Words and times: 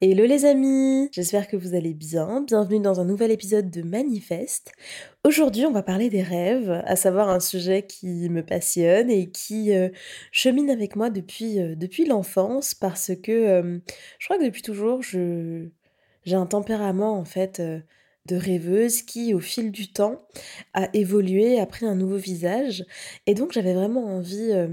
Hello 0.00 0.24
les 0.24 0.44
amis, 0.44 1.08
j'espère 1.10 1.48
que 1.48 1.56
vous 1.56 1.74
allez 1.74 1.94
bien. 1.94 2.42
Bienvenue 2.42 2.78
dans 2.78 3.00
un 3.00 3.04
nouvel 3.04 3.32
épisode 3.32 3.70
de 3.70 3.82
Manifeste. 3.82 4.70
Aujourd'hui, 5.24 5.66
on 5.66 5.72
va 5.72 5.82
parler 5.82 6.10
des 6.10 6.22
rêves, 6.22 6.70
à 6.84 6.94
savoir 6.94 7.28
un 7.28 7.40
sujet 7.40 7.82
qui 7.82 8.28
me 8.28 8.44
passionne 8.44 9.10
et 9.10 9.30
qui 9.30 9.74
euh, 9.74 9.88
chemine 10.30 10.70
avec 10.70 10.94
moi 10.94 11.10
depuis, 11.10 11.58
euh, 11.58 11.74
depuis 11.74 12.04
l'enfance 12.04 12.74
parce 12.74 13.10
que 13.20 13.32
euh, 13.32 13.78
je 14.20 14.26
crois 14.26 14.38
que 14.38 14.44
depuis 14.44 14.62
toujours, 14.62 15.02
j'ai 15.02 15.70
un 16.26 16.46
tempérament 16.46 17.18
en 17.18 17.24
fait 17.24 17.60
de 18.26 18.36
rêveuse 18.36 19.02
qui, 19.02 19.34
au 19.34 19.40
fil 19.40 19.70
du 19.70 19.92
temps, 19.92 20.26
a 20.72 20.88
évolué, 20.94 21.60
a 21.60 21.66
pris 21.66 21.84
un 21.86 21.94
nouveau 21.94 22.16
visage. 22.16 22.84
Et 23.26 23.34
donc 23.34 23.52
j'avais 23.52 23.74
vraiment 23.74 24.04
envie 24.16 24.50
euh, 24.52 24.68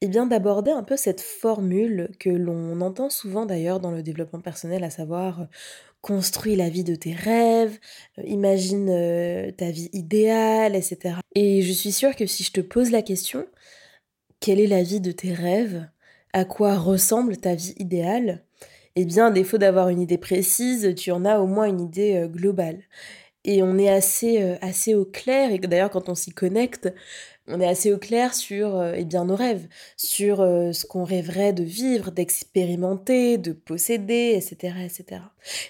eh 0.00 0.08
bien, 0.08 0.26
d'aborder 0.26 0.70
un 0.70 0.84
peu 0.84 0.96
cette 0.96 1.20
formule 1.20 2.10
que 2.20 2.30
l'on 2.30 2.80
entend 2.80 3.10
souvent 3.10 3.46
d'ailleurs 3.46 3.80
dans 3.80 3.90
le 3.90 4.02
développement 4.02 4.40
personnel, 4.40 4.84
à 4.84 4.90
savoir 4.90 5.42
euh, 5.42 5.44
construis 6.02 6.54
la 6.54 6.68
vie 6.68 6.84
de 6.84 6.94
tes 6.94 7.14
rêves, 7.14 7.78
euh, 8.18 8.22
imagine 8.26 8.86
ta 9.56 9.70
vie 9.70 9.90
idéale, 9.92 10.76
etc. 10.76 11.16
Et 11.34 11.62
je 11.62 11.72
suis 11.72 11.92
sûre 11.92 12.14
que 12.14 12.26
si 12.26 12.44
je 12.44 12.52
te 12.52 12.60
pose 12.60 12.90
la 12.90 13.02
question, 13.02 13.46
quelle 14.40 14.60
est 14.60 14.66
la 14.66 14.82
vie 14.82 15.00
de 15.00 15.12
tes 15.12 15.32
rêves? 15.32 15.88
À 16.32 16.44
quoi 16.44 16.76
ressemble 16.76 17.36
ta 17.36 17.54
vie 17.54 17.74
idéale? 17.78 18.44
Eh 18.96 19.04
bien, 19.04 19.26
à 19.26 19.30
défaut 19.30 19.58
d'avoir 19.58 19.88
une 19.88 20.00
idée 20.00 20.18
précise, 20.18 20.94
tu 20.96 21.10
en 21.10 21.24
as 21.24 21.38
au 21.40 21.46
moins 21.46 21.66
une 21.66 21.80
idée 21.80 22.16
euh, 22.16 22.28
globale. 22.28 22.80
Et 23.44 23.62
on 23.62 23.76
est 23.76 23.90
assez, 23.90 24.42
euh, 24.42 24.56
assez 24.62 24.94
au 24.94 25.04
clair, 25.04 25.52
et 25.52 25.58
d'ailleurs 25.58 25.90
quand 25.90 26.08
on 26.08 26.14
s'y 26.14 26.32
connecte, 26.32 26.92
on 27.46 27.60
est 27.60 27.66
assez 27.66 27.92
au 27.92 27.98
clair 27.98 28.34
sur 28.34 28.76
euh, 28.76 28.94
eh 28.96 29.04
bien, 29.04 29.26
nos 29.26 29.36
rêves, 29.36 29.66
sur 29.96 30.38
ce 30.38 30.86
qu'on 30.86 31.04
rêverait 31.04 31.52
de 31.52 31.62
vivre, 31.64 32.10
d'expérimenter, 32.10 33.36
de 33.36 33.52
posséder, 33.52 34.32
etc. 34.36 34.74
etc. 34.84 35.20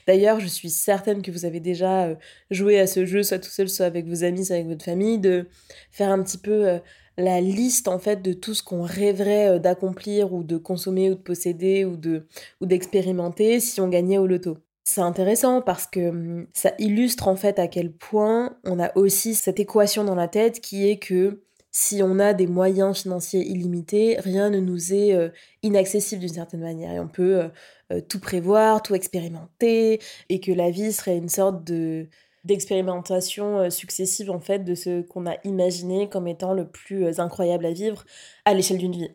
D'ailleurs, 0.07 0.39
je 0.39 0.47
suis 0.47 0.71
certaine 0.71 1.23
que 1.23 1.33
vous 1.33 1.47
avez 1.47 1.61
déjà 1.61 2.17
joué 2.51 2.79
à 2.79 2.87
ce 2.87 3.07
jeu, 3.07 3.25
soit 3.25 3.41
tout 3.41 3.51
seul, 3.51 3.69
soit 3.69 3.87
avec 3.87 4.07
vos 4.07 4.23
amis, 4.23 4.45
soit 4.45 4.57
avec 4.57 4.69
votre 4.69 4.85
famille, 4.85 5.19
de 5.19 5.49
faire 5.91 6.11
un 6.11 6.23
petit 6.23 6.39
peu 6.39 6.79
la 7.17 7.41
liste 7.41 7.89
en 7.89 7.99
fait 7.99 8.23
de 8.23 8.33
tout 8.33 8.55
ce 8.55 8.63
qu'on 8.63 8.83
rêverait 8.83 9.57
euh, 9.57 9.59
d'accomplir 9.59 10.33
ou 10.33 10.43
de 10.43 10.57
consommer 10.57 11.11
ou 11.11 11.15
de 11.15 11.21
posséder 11.21 11.85
ou 11.85 11.97
de 11.97 12.27
ou 12.61 12.67
d'expérimenter 12.67 13.61
si 13.61 13.81
on 13.81 13.89
gagnait 13.89 14.19
au 14.19 14.27
loto. 14.27 14.59
C'est 14.85 15.01
intéressant 15.01 15.63
parce 15.63 15.87
que 15.87 16.09
hum, 16.11 16.47
ça 16.53 16.73
illustre 16.79 17.29
en 17.29 17.37
fait 17.37 17.59
à 17.59 17.69
quel 17.69 17.93
point 17.93 18.57
on 18.65 18.79
a 18.81 18.97
aussi 18.97 19.35
cette 19.35 19.61
équation 19.61 20.05
dans 20.05 20.15
la 20.15 20.29
tête 20.29 20.61
qui 20.61 20.89
est 20.89 20.99
que 20.99 21.43
si 21.71 22.03
on 22.05 22.21
a 22.21 22.35
des 22.35 22.47
moyens 22.47 23.03
financiers 23.03 23.45
illimités, 23.45 24.17
rien 24.21 24.49
ne 24.49 24.61
nous 24.61 24.93
est 24.93 25.13
euh, 25.13 25.31
inaccessible 25.63 26.21
d'une 26.21 26.35
certaine 26.35 26.61
manière 26.61 26.93
et 26.93 27.01
on 27.01 27.09
peut 27.09 27.51
euh, 27.93 28.01
tout 28.09 28.21
prévoir, 28.21 28.81
tout 28.83 28.95
expérimenter 28.95 30.01
et 30.29 30.41
que 30.41 30.53
la 30.53 30.71
vie 30.71 30.93
serait 30.93 31.17
une 31.17 31.29
sorte 31.29 31.65
de 31.65 32.09
d'expérimentation 32.45 33.59
euh, 33.59 33.71
successive 33.71 34.31
en 34.31 34.41
fait 34.41 34.61
de 34.61 34.75
ce 34.75 35.03
qu'on 35.03 35.27
a 35.27 35.37
imaginé 35.45 36.09
comme 36.09 36.29
étant 36.29 36.53
le 36.53 36.69
plus 36.69 37.05
euh, 37.05 37.21
incroyable 37.21 37.67
à 37.67 37.73
vivre 37.73 38.05
à 38.45 38.55
l'échelle 38.55 38.79
d'une 38.79 38.93
vie. 38.93 39.11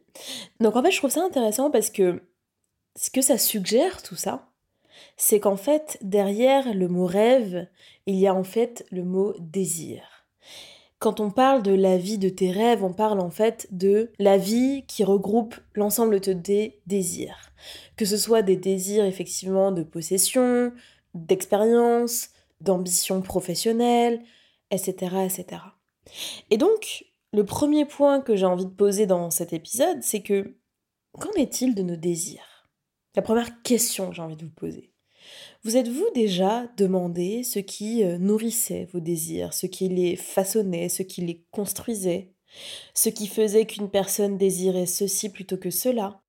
Donc 0.60 0.76
en 0.76 0.84
fait, 0.84 0.92
je 0.92 0.98
trouve 0.98 1.12
ça 1.12 1.24
intéressant 1.24 1.72
parce 1.72 1.90
que 1.90 2.24
ce 2.96 3.10
que 3.12 3.22
ça 3.22 3.38
suggère 3.38 4.02
tout 4.02 4.16
ça, 4.16 4.50
c'est 5.16 5.40
qu'en 5.40 5.58
fait, 5.58 5.98
derrière 6.02 6.74
le 6.74 6.88
mot 6.88 7.06
rêve, 7.06 7.68
il 8.06 8.16
y 8.16 8.28
a 8.28 8.34
en 8.34 8.44
fait 8.44 8.86
le 8.92 9.04
mot 9.04 9.34
désir. 9.40 10.02
Quand 10.98 11.22
on 11.22 11.32
parle 11.32 11.64
de 11.64 11.74
la 11.74 11.98
vie 11.98 12.18
de 12.18 12.28
tes 12.28 12.52
rêves, 12.52 12.84
on 12.84 12.92
parle 12.92 13.22
en 13.22 13.30
fait 13.30 13.68
de 13.72 14.12
la 14.20 14.38
vie 14.38 14.84
qui 14.86 15.06
regroupe 15.06 15.56
l'ensemble 15.74 16.20
de 16.20 16.34
tes 16.34 16.82
désirs. 16.88 17.54
Que 17.96 18.04
ce 18.04 18.18
soit 18.18 18.42
des 18.42 18.58
désirs 18.58 19.06
effectivement 19.06 19.72
de 19.72 19.84
possession, 19.84 20.74
d'expérience, 21.14 22.32
d'ambition 22.62 23.22
professionnelle, 23.22 24.24
etc., 24.72 25.16
etc. 25.26 25.62
Et 26.50 26.58
donc, 26.58 27.06
le 27.32 27.46
premier 27.46 27.86
point 27.86 28.22
que 28.22 28.36
j'ai 28.36 28.46
envie 28.46 28.66
de 28.66 28.72
poser 28.72 29.06
dans 29.06 29.30
cet 29.30 29.54
épisode, 29.54 30.02
c'est 30.02 30.22
que 30.22 30.56
qu'en 31.14 31.32
est-il 31.34 31.76
de 31.76 31.84
nos 31.84 31.96
désirs? 31.96 32.68
La 33.16 33.22
première 33.22 33.62
question 33.62 34.10
que 34.10 34.16
j'ai 34.16 34.22
envie 34.22 34.36
de 34.36 34.46
vous 34.46 34.52
poser. 34.52 34.94
Vous 35.64 35.78
êtes-vous 35.78 36.08
déjà 36.16 36.68
demandé 36.78 37.44
ce 37.44 37.60
qui 37.60 38.04
euh, 38.04 38.18
nourrissait 38.18 38.88
vos 38.94 39.00
désirs, 39.00 39.54
ce 39.54 39.68
qui 39.68 39.90
les 39.90 40.16
façonnait, 40.16 40.90
ce 40.90 41.04
qui 41.04 41.22
les 41.22 41.46
construisait, 41.52 42.34
ce 42.94 43.10
qui 43.10 43.28
faisait 43.28 43.66
qu'une 43.66 43.90
personne 43.90 44.38
désirait 44.38 44.86
ceci 44.86 45.30
plutôt 45.30 45.58
que 45.58 45.70
cela? 45.70 46.22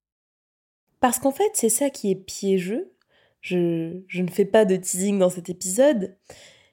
Parce 1.01 1.19
qu'en 1.19 1.31
fait, 1.31 1.51
c'est 1.55 1.71
ça 1.71 1.91
qui 1.91 2.11
est 2.11 2.17
piégeux 2.17 2.93
je, 3.41 4.21
ne 4.21 4.31
fais 4.31 4.45
pas 4.45 4.65
de 4.65 4.77
teasing 4.77 5.19
dans 5.19 5.31
cet 5.31 5.49
épisode, 5.49 6.17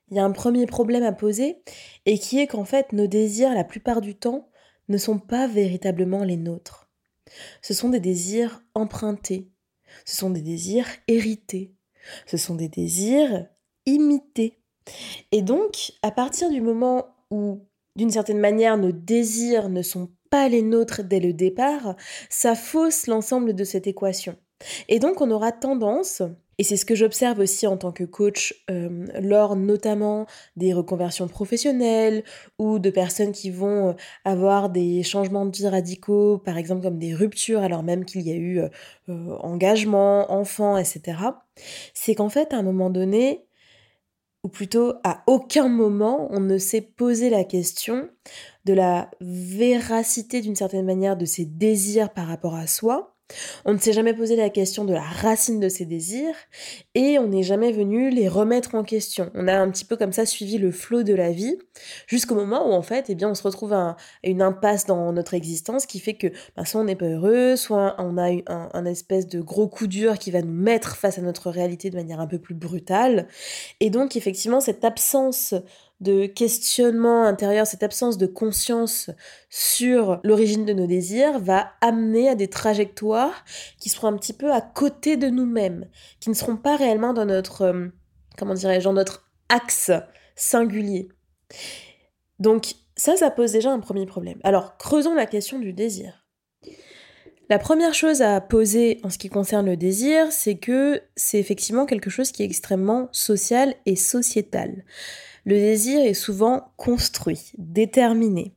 il 0.10 0.18
y 0.18 0.20
a 0.20 0.26
un 0.26 0.32
premier 0.32 0.66
problème 0.66 1.04
à 1.04 1.12
poser, 1.12 1.62
et 2.06 2.18
qui 2.18 2.40
est 2.40 2.48
qu'en 2.48 2.66
fait 2.66 2.94
nos 2.94 3.08
désirs, 3.08 3.54
la 3.54 3.64
plupart 3.64 4.02
du 4.02 4.16
temps, 4.16 4.50
ne 4.90 4.98
sont 4.98 5.20
pas 5.20 5.48
véritablement 5.48 6.24
les 6.24 6.38
nôtres. 6.38 6.90
Ce 7.62 7.74
sont 7.74 7.90
des 7.90 8.00
désirs 8.00 8.62
empruntés, 8.74 9.50
ce 10.06 10.16
sont 10.16 10.30
des 10.30 10.42
désirs 10.42 10.88
hérités, 11.08 11.74
ce 12.26 12.38
sont 12.38 12.56
des 12.56 12.70
désirs 12.70 13.48
imités. 13.86 14.60
Et 15.34 15.42
donc, 15.42 15.92
à 16.02 16.12
partir 16.12 16.50
du 16.50 16.62
moment 16.62 17.08
où, 17.30 17.66
d'une 17.98 18.12
certaine 18.12 18.40
manière, 18.40 18.78
nos 18.78 18.94
désirs 18.94 19.68
ne 19.68 19.82
sont 19.82 20.10
pas 20.30 20.48
les 20.48 20.62
nôtres 20.62 21.04
dès 21.04 21.20
le 21.20 21.34
départ, 21.34 21.96
ça 22.30 22.56
fausse 22.56 23.08
l'ensemble 23.08 23.54
de 23.54 23.64
cette 23.64 23.88
équation. 23.88 24.38
Et 24.88 25.00
donc, 25.00 25.22
on 25.22 25.32
aura 25.32 25.52
tendance 25.52 26.24
et 26.60 26.64
c'est 26.64 26.78
ce 26.78 26.86
que 26.86 26.96
j'observe 26.96 27.40
aussi 27.40 27.68
en 27.68 27.78
tant 27.78 27.92
que 27.92 28.04
coach 28.04 28.56
euh, 28.72 29.06
lors 29.22 29.56
notamment 29.56 30.26
des 30.56 30.74
reconversions 30.74 31.28
professionnelles 31.28 32.24
ou 32.58 32.80
de 32.80 32.90
personnes 32.90 33.32
qui 33.32 33.52
vont 33.52 33.90
euh, 33.90 33.94
avoir 34.26 34.70
des 34.70 35.04
changements 35.04 35.46
de 35.46 35.56
vie 35.56 35.68
radicaux, 35.68 36.40
par 36.40 36.58
exemple 36.58 36.82
comme 36.82 36.98
des 36.98 37.14
ruptures 37.14 37.62
alors 37.62 37.84
même 37.84 38.06
qu'il 38.06 38.22
y 38.22 38.32
a 38.32 38.36
eu 38.36 38.60
euh, 38.60 39.38
engagement, 39.40 40.32
enfant, 40.32 40.78
etc. 40.78 41.20
C'est 41.94 42.16
qu'en 42.16 42.30
fait 42.30 42.54
à 42.54 42.58
un 42.58 42.64
moment 42.64 42.90
donné, 42.90 43.46
ou 44.44 44.50
plutôt 44.50 44.94
à 45.04 45.24
aucun 45.28 45.68
moment, 45.68 46.28
on 46.32 46.40
ne 46.40 46.58
s'est 46.58 46.82
posé 46.82 47.30
la 47.30 47.44
question 47.44 48.10
de 48.66 48.74
la 48.74 49.12
véracité 49.22 50.42
d'une 50.42 50.56
certaine 50.56 50.86
manière 50.86 51.18
de 51.18 51.26
ses 51.26 51.46
désirs 51.46 52.12
par 52.12 52.28
rapport 52.28 52.56
à 52.56 52.66
soi 52.66 53.17
on 53.66 53.74
ne 53.74 53.78
s'est 53.78 53.94
jamais 53.94 54.14
posé 54.14 54.36
la 54.36 54.50
question 54.50 54.86
de 54.86 54.94
la 54.94 55.02
racine 55.02 55.60
de 55.60 55.70
ses 55.70 55.86
désirs 55.86 56.36
et 56.96 57.20
on 57.20 57.28
n'est 57.28 57.44
jamais 57.44 57.72
venu 57.72 58.10
les 58.10 58.28
remettre 58.28 58.76
en 58.76 58.84
question. 58.84 59.32
On 59.34 59.48
a 59.48 59.58
un 59.58 59.70
petit 59.70 59.86
peu 59.86 59.98
comme 59.98 60.14
ça 60.14 60.26
suivi 60.26 60.58
le 60.58 60.72
flot 60.72 61.04
de 61.04 61.14
la 61.14 61.32
vie 61.32 61.58
jusqu'au 62.08 62.36
moment 62.36 62.70
où 62.70 62.74
en 62.74 62.82
fait, 62.82 63.06
eh 63.10 63.16
bien, 63.16 63.30
on 63.30 63.36
se 63.36 63.44
retrouve 63.44 63.74
à, 63.74 63.98
une 64.24 64.42
impasse 64.42 64.86
dans 64.86 65.12
notre 65.12 65.34
existence 65.34 65.86
qui 65.86 66.00
fait 66.00 66.16
que 66.16 66.28
ben, 66.56 66.66
soit 66.66 66.82
on 66.82 66.86
n'est 66.86 66.96
pas 66.96 67.06
heureux, 67.06 67.56
soit 67.56 67.96
on 68.00 68.18
a 68.18 68.30
un, 68.32 68.70
un 68.74 68.86
espèce 68.86 69.28
de 69.28 69.42
gros 69.42 69.68
coup 69.68 69.88
dur 69.88 70.18
qui 70.18 70.32
va 70.32 70.42
nous 70.42 70.54
mettre 70.54 70.96
face 70.96 71.18
à 71.18 71.22
notre 71.22 71.50
réalité 71.50 71.90
de 71.90 71.96
manière 71.96 72.20
un 72.20 72.28
peu 72.28 72.40
plus 72.40 72.56
brutale. 72.56 73.28
Et 73.80 73.90
donc 73.90 74.16
effectivement, 74.16 74.62
cette 74.62 74.86
absence 74.86 75.54
de 76.00 76.28
questionnement 76.28 77.24
intérieur, 77.24 77.66
cette 77.66 77.84
absence 77.84 78.18
de 78.18 78.28
conscience 78.28 79.10
sur 79.50 80.20
l'origine 80.24 80.66
de 80.66 80.74
nos 80.74 80.86
désirs 80.86 81.40
va 81.40 81.72
amener 81.82 82.30
à 82.30 82.36
des 82.36 82.50
trajectoires 82.50 83.44
qui 83.80 83.90
seront 83.90 84.08
un 84.08 84.18
petit 84.18 84.34
peu 84.34 84.52
à 84.52 84.62
côté 84.62 85.18
de 85.18 85.28
nous-mêmes, 85.28 85.90
qui 86.20 86.30
ne 86.30 86.36
seront 86.36 86.58
pas 86.58 86.76
réellement 86.76 87.14
dans 87.14 87.26
notre, 87.26 87.62
euh, 87.64 87.88
comment 88.38 88.54
dirais-je, 88.54 88.84
dans 88.84 88.94
notre 88.94 89.28
axe 89.50 89.92
singulier. 90.36 91.10
Donc 92.40 92.76
ça, 92.96 93.16
ça 93.16 93.32
pose 93.32 93.52
déjà 93.52 93.72
un 93.72 93.80
premier 93.80 94.06
problème. 94.06 94.40
Alors, 94.44 94.78
creusons 94.78 95.16
la 95.16 95.26
question 95.26 95.58
du 95.58 95.74
désir. 95.74 96.28
La 97.50 97.60
première 97.60 97.94
chose 97.94 98.22
à 98.22 98.42
poser 98.42 99.00
en 99.04 99.10
ce 99.10 99.18
qui 99.18 99.30
concerne 99.30 99.68
le 99.68 99.78
désir, 99.78 100.32
c'est 100.32 100.58
que 100.58 101.02
c'est 101.16 101.40
effectivement 101.40 101.86
quelque 101.86 102.10
chose 102.10 102.32
qui 102.32 102.44
est 102.44 102.46
extrêmement 102.46 103.08
social 103.14 103.74
et 103.86 103.96
sociétal. 103.96 104.84
Le 105.48 105.56
désir 105.56 106.02
est 106.02 106.14
souvent 106.14 106.74
construit, 106.76 107.54
déterminé. 107.58 108.52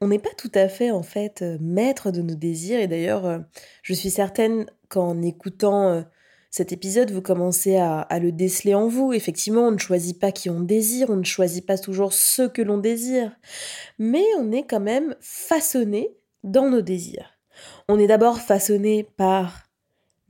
On 0.00 0.08
n'est 0.08 0.18
pas 0.18 0.34
tout 0.36 0.50
à 0.52 0.66
fait 0.68 0.90
en 0.90 1.04
fait 1.04 1.44
maître 1.60 2.10
de 2.10 2.22
nos 2.22 2.34
désirs 2.34 2.80
et 2.80 2.88
d'ailleurs 2.88 3.44
je 3.84 3.94
suis 3.94 4.10
certaine 4.10 4.66
qu'en 4.88 5.22
écoutant 5.22 6.04
cet 6.50 6.72
épisode, 6.72 7.12
vous 7.12 7.22
commencez 7.22 7.76
à, 7.76 8.00
à, 8.00 8.18
le 8.18 8.32
déceler 8.32 8.74
en 8.74 8.88
vous. 8.88 9.12
Effectivement, 9.12 9.68
on 9.68 9.70
ne 9.70 9.78
choisit 9.78 10.18
pas 10.18 10.32
qui 10.32 10.50
on 10.50 10.58
désire, 10.58 11.08
on 11.08 11.16
ne 11.16 11.22
choisit 11.22 11.64
pas 11.64 11.78
toujours 11.78 12.12
ce 12.12 12.48
que 12.48 12.62
l'on 12.62 12.78
désire, 12.78 13.30
mais 14.00 14.24
on 14.40 14.50
est 14.50 14.66
quand 14.66 14.80
même 14.80 15.14
façonné 15.20 16.10
dans 16.42 16.68
nos 16.68 16.82
désirs. 16.82 17.38
On 17.88 18.00
est 18.00 18.08
d'abord 18.08 18.40
façonné 18.40 19.04
par 19.04 19.68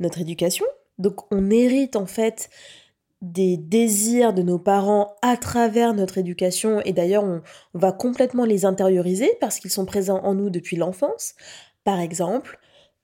notre 0.01 0.21
éducation, 0.21 0.67
donc 0.99 1.33
on 1.33 1.51
hérite 1.51 1.97
en 1.97 2.07
fait 2.07 2.51
des 3.23 3.57
désirs 3.57 4.35
de 4.35 4.43
nos 4.43 4.59
parents 4.59 5.15
à 5.23 5.37
travers 5.37 5.95
notre 5.95 6.19
éducation 6.19 6.81
et 6.85 6.93
d'ailleurs 6.93 7.25
on, 7.25 7.41
va 7.73 7.93
complètement 7.93 8.45
les 8.45 8.65
intérioriser 8.65 9.31
parce 9.41 9.61
qu'ils 9.61 9.71
sont 9.71 9.87
présents 9.87 10.21
en 10.25 10.35
nous 10.35 10.51
depuis 10.51 10.77
l'enfance. 10.77 11.35
Par 11.85 12.01
exemple, 12.01 12.59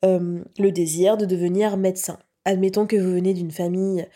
euh, 0.05 0.43
le 0.59 0.73
désir 0.73 1.17
de 1.17 1.25
devenir 1.25 1.77
médecin. 1.77 2.19
Admettons 2.45 2.87
que 2.87 2.97
vous 2.97 3.13
venez 3.13 3.33
d'une 3.33 3.53
famille 3.53 4.07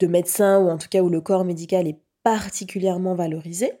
de 0.00 0.06
médecins 0.08 0.58
ou 0.58 0.68
en 0.68 0.76
tout 0.76 0.88
cas 0.88 1.02
où 1.02 1.08
le 1.08 1.20
corps 1.20 1.44
médical 1.44 1.86
est 1.86 2.00
particulièrement 2.24 3.14
valorisé. 3.14 3.72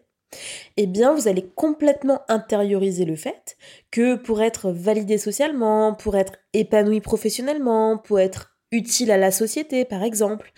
Eh 0.76 0.86
bien, 0.86 1.14
vous 1.14 1.28
allez 1.28 1.46
complètement 1.54 2.22
intérioriser 2.28 3.04
le 3.04 3.16
fait 3.16 3.56
que 3.90 4.16
pour 4.16 4.42
être 4.42 4.70
validé 4.70 5.18
socialement, 5.18 5.94
pour 5.94 6.16
être 6.16 6.34
épanoui 6.52 7.00
professionnellement, 7.00 7.98
pour 7.98 8.18
être 8.18 8.53
utile 8.74 9.10
à 9.10 9.16
la 9.16 9.30
société, 9.30 9.84
par 9.84 10.02
exemple, 10.02 10.52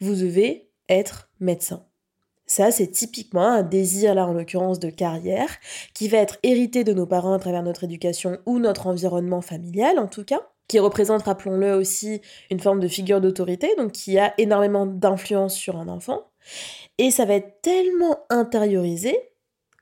vous 0.00 0.14
devez 0.14 0.70
être 0.88 1.30
médecin. 1.40 1.84
Ça, 2.46 2.70
c'est 2.70 2.86
typiquement 2.86 3.48
un 3.48 3.62
désir, 3.62 4.14
là 4.14 4.26
en 4.26 4.32
l'occurrence, 4.32 4.78
de 4.78 4.88
carrière, 4.88 5.50
qui 5.94 6.06
va 6.06 6.18
être 6.18 6.38
hérité 6.44 6.84
de 6.84 6.92
nos 6.92 7.06
parents 7.06 7.34
à 7.34 7.38
travers 7.40 7.64
notre 7.64 7.84
éducation 7.84 8.38
ou 8.46 8.60
notre 8.60 8.86
environnement 8.86 9.40
familial, 9.40 9.98
en 9.98 10.06
tout 10.06 10.24
cas, 10.24 10.40
qui 10.68 10.78
représente, 10.78 11.22
rappelons-le 11.22 11.74
aussi, 11.74 12.20
une 12.50 12.60
forme 12.60 12.80
de 12.80 12.88
figure 12.88 13.20
d'autorité, 13.20 13.74
donc 13.76 13.92
qui 13.92 14.18
a 14.18 14.32
énormément 14.38 14.86
d'influence 14.86 15.54
sur 15.54 15.76
un 15.76 15.88
enfant. 15.88 16.30
Et 16.98 17.10
ça 17.10 17.24
va 17.24 17.34
être 17.34 17.60
tellement 17.62 18.20
intériorisé, 18.30 19.16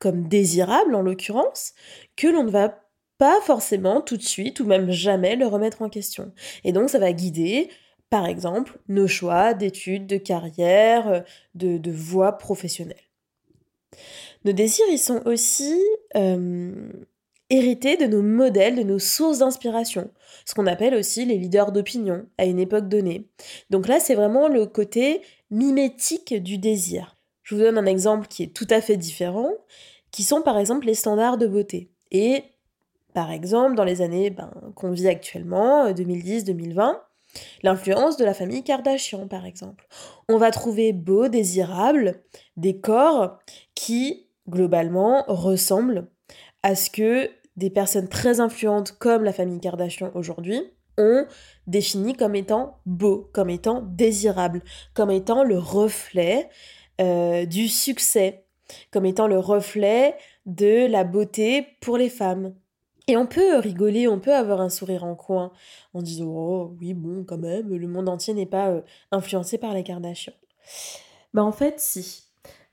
comme 0.00 0.28
désirable 0.28 0.94
en 0.94 1.02
l'occurrence, 1.02 1.74
que 2.16 2.28
l'on 2.28 2.44
ne 2.44 2.50
va 2.50 2.83
pas 3.18 3.40
forcément 3.42 4.00
tout 4.00 4.16
de 4.16 4.22
suite 4.22 4.60
ou 4.60 4.64
même 4.64 4.90
jamais 4.90 5.36
le 5.36 5.46
remettre 5.46 5.82
en 5.82 5.88
question. 5.88 6.32
Et 6.64 6.72
donc 6.72 6.90
ça 6.90 6.98
va 6.98 7.12
guider, 7.12 7.70
par 8.10 8.26
exemple, 8.26 8.78
nos 8.88 9.06
choix 9.06 9.54
d'études, 9.54 10.06
de 10.06 10.16
carrière, 10.16 11.08
euh, 11.08 11.20
de, 11.54 11.78
de 11.78 11.90
voies 11.90 12.32
professionnelles. 12.32 12.96
Nos 14.44 14.52
désirs, 14.52 14.86
ils 14.90 14.98
sont 14.98 15.22
aussi 15.26 15.80
euh, 16.16 16.92
hérités 17.50 17.96
de 17.96 18.06
nos 18.06 18.22
modèles, 18.22 18.76
de 18.76 18.82
nos 18.82 18.98
sources 18.98 19.38
d'inspiration, 19.38 20.10
ce 20.44 20.54
qu'on 20.54 20.66
appelle 20.66 20.94
aussi 20.94 21.24
les 21.24 21.38
leaders 21.38 21.72
d'opinion 21.72 22.26
à 22.38 22.44
une 22.44 22.58
époque 22.58 22.88
donnée. 22.88 23.28
Donc 23.70 23.88
là, 23.88 24.00
c'est 24.00 24.14
vraiment 24.14 24.48
le 24.48 24.66
côté 24.66 25.22
mimétique 25.50 26.34
du 26.34 26.58
désir. 26.58 27.16
Je 27.42 27.54
vous 27.54 27.60
donne 27.60 27.78
un 27.78 27.86
exemple 27.86 28.26
qui 28.26 28.42
est 28.42 28.54
tout 28.54 28.66
à 28.70 28.80
fait 28.80 28.96
différent, 28.96 29.50
qui 30.10 30.22
sont 30.22 30.42
par 30.42 30.58
exemple 30.58 30.86
les 30.86 30.94
standards 30.94 31.38
de 31.38 31.46
beauté. 31.46 31.90
Et 32.10 32.44
par 33.14 33.30
exemple, 33.30 33.76
dans 33.76 33.84
les 33.84 34.02
années 34.02 34.30
ben, 34.30 34.50
qu'on 34.74 34.90
vit 34.90 35.08
actuellement, 35.08 35.90
2010-2020, 35.90 36.80
euh, 36.80 36.92
l'influence 37.62 38.16
de 38.16 38.24
la 38.24 38.34
famille 38.34 38.64
Kardashian, 38.64 39.28
par 39.28 39.46
exemple. 39.46 39.86
On 40.28 40.36
va 40.36 40.50
trouver 40.50 40.92
beau, 40.92 41.28
désirable, 41.28 42.22
des 42.56 42.80
corps 42.80 43.38
qui, 43.74 44.26
globalement, 44.48 45.24
ressemblent 45.28 46.08
à 46.62 46.74
ce 46.74 46.90
que 46.90 47.30
des 47.56 47.70
personnes 47.70 48.08
très 48.08 48.40
influentes 48.40 48.92
comme 48.92 49.22
la 49.22 49.32
famille 49.32 49.60
Kardashian 49.60 50.10
aujourd'hui 50.14 50.60
ont 50.98 51.26
défini 51.66 52.14
comme 52.14 52.34
étant 52.34 52.80
beau, 52.84 53.30
comme 53.32 53.50
étant 53.50 53.80
désirable, 53.82 54.62
comme 54.92 55.10
étant 55.10 55.44
le 55.44 55.58
reflet 55.58 56.48
euh, 57.00 57.46
du 57.46 57.68
succès, 57.68 58.44
comme 58.90 59.06
étant 59.06 59.28
le 59.28 59.38
reflet 59.38 60.16
de 60.46 60.86
la 60.86 61.04
beauté 61.04 61.66
pour 61.80 61.96
les 61.96 62.08
femmes. 62.08 62.54
Et 63.06 63.16
on 63.16 63.26
peut 63.26 63.58
rigoler, 63.58 64.08
on 64.08 64.18
peut 64.18 64.34
avoir 64.34 64.60
un 64.60 64.70
sourire 64.70 65.04
en 65.04 65.14
coin 65.14 65.52
en 65.92 66.02
disant 66.02 66.26
Oh 66.26 66.76
oui, 66.80 66.94
bon, 66.94 67.24
quand 67.24 67.38
même, 67.38 67.74
le 67.74 67.86
monde 67.86 68.08
entier 68.08 68.32
n'est 68.34 68.46
pas 68.46 68.70
euh, 68.70 68.80
influencé 69.12 69.58
par 69.58 69.74
les 69.74 69.82
Kardashians. 69.82 70.32
Bah 71.34 71.44
en 71.44 71.52
fait, 71.52 71.80
si, 71.80 72.24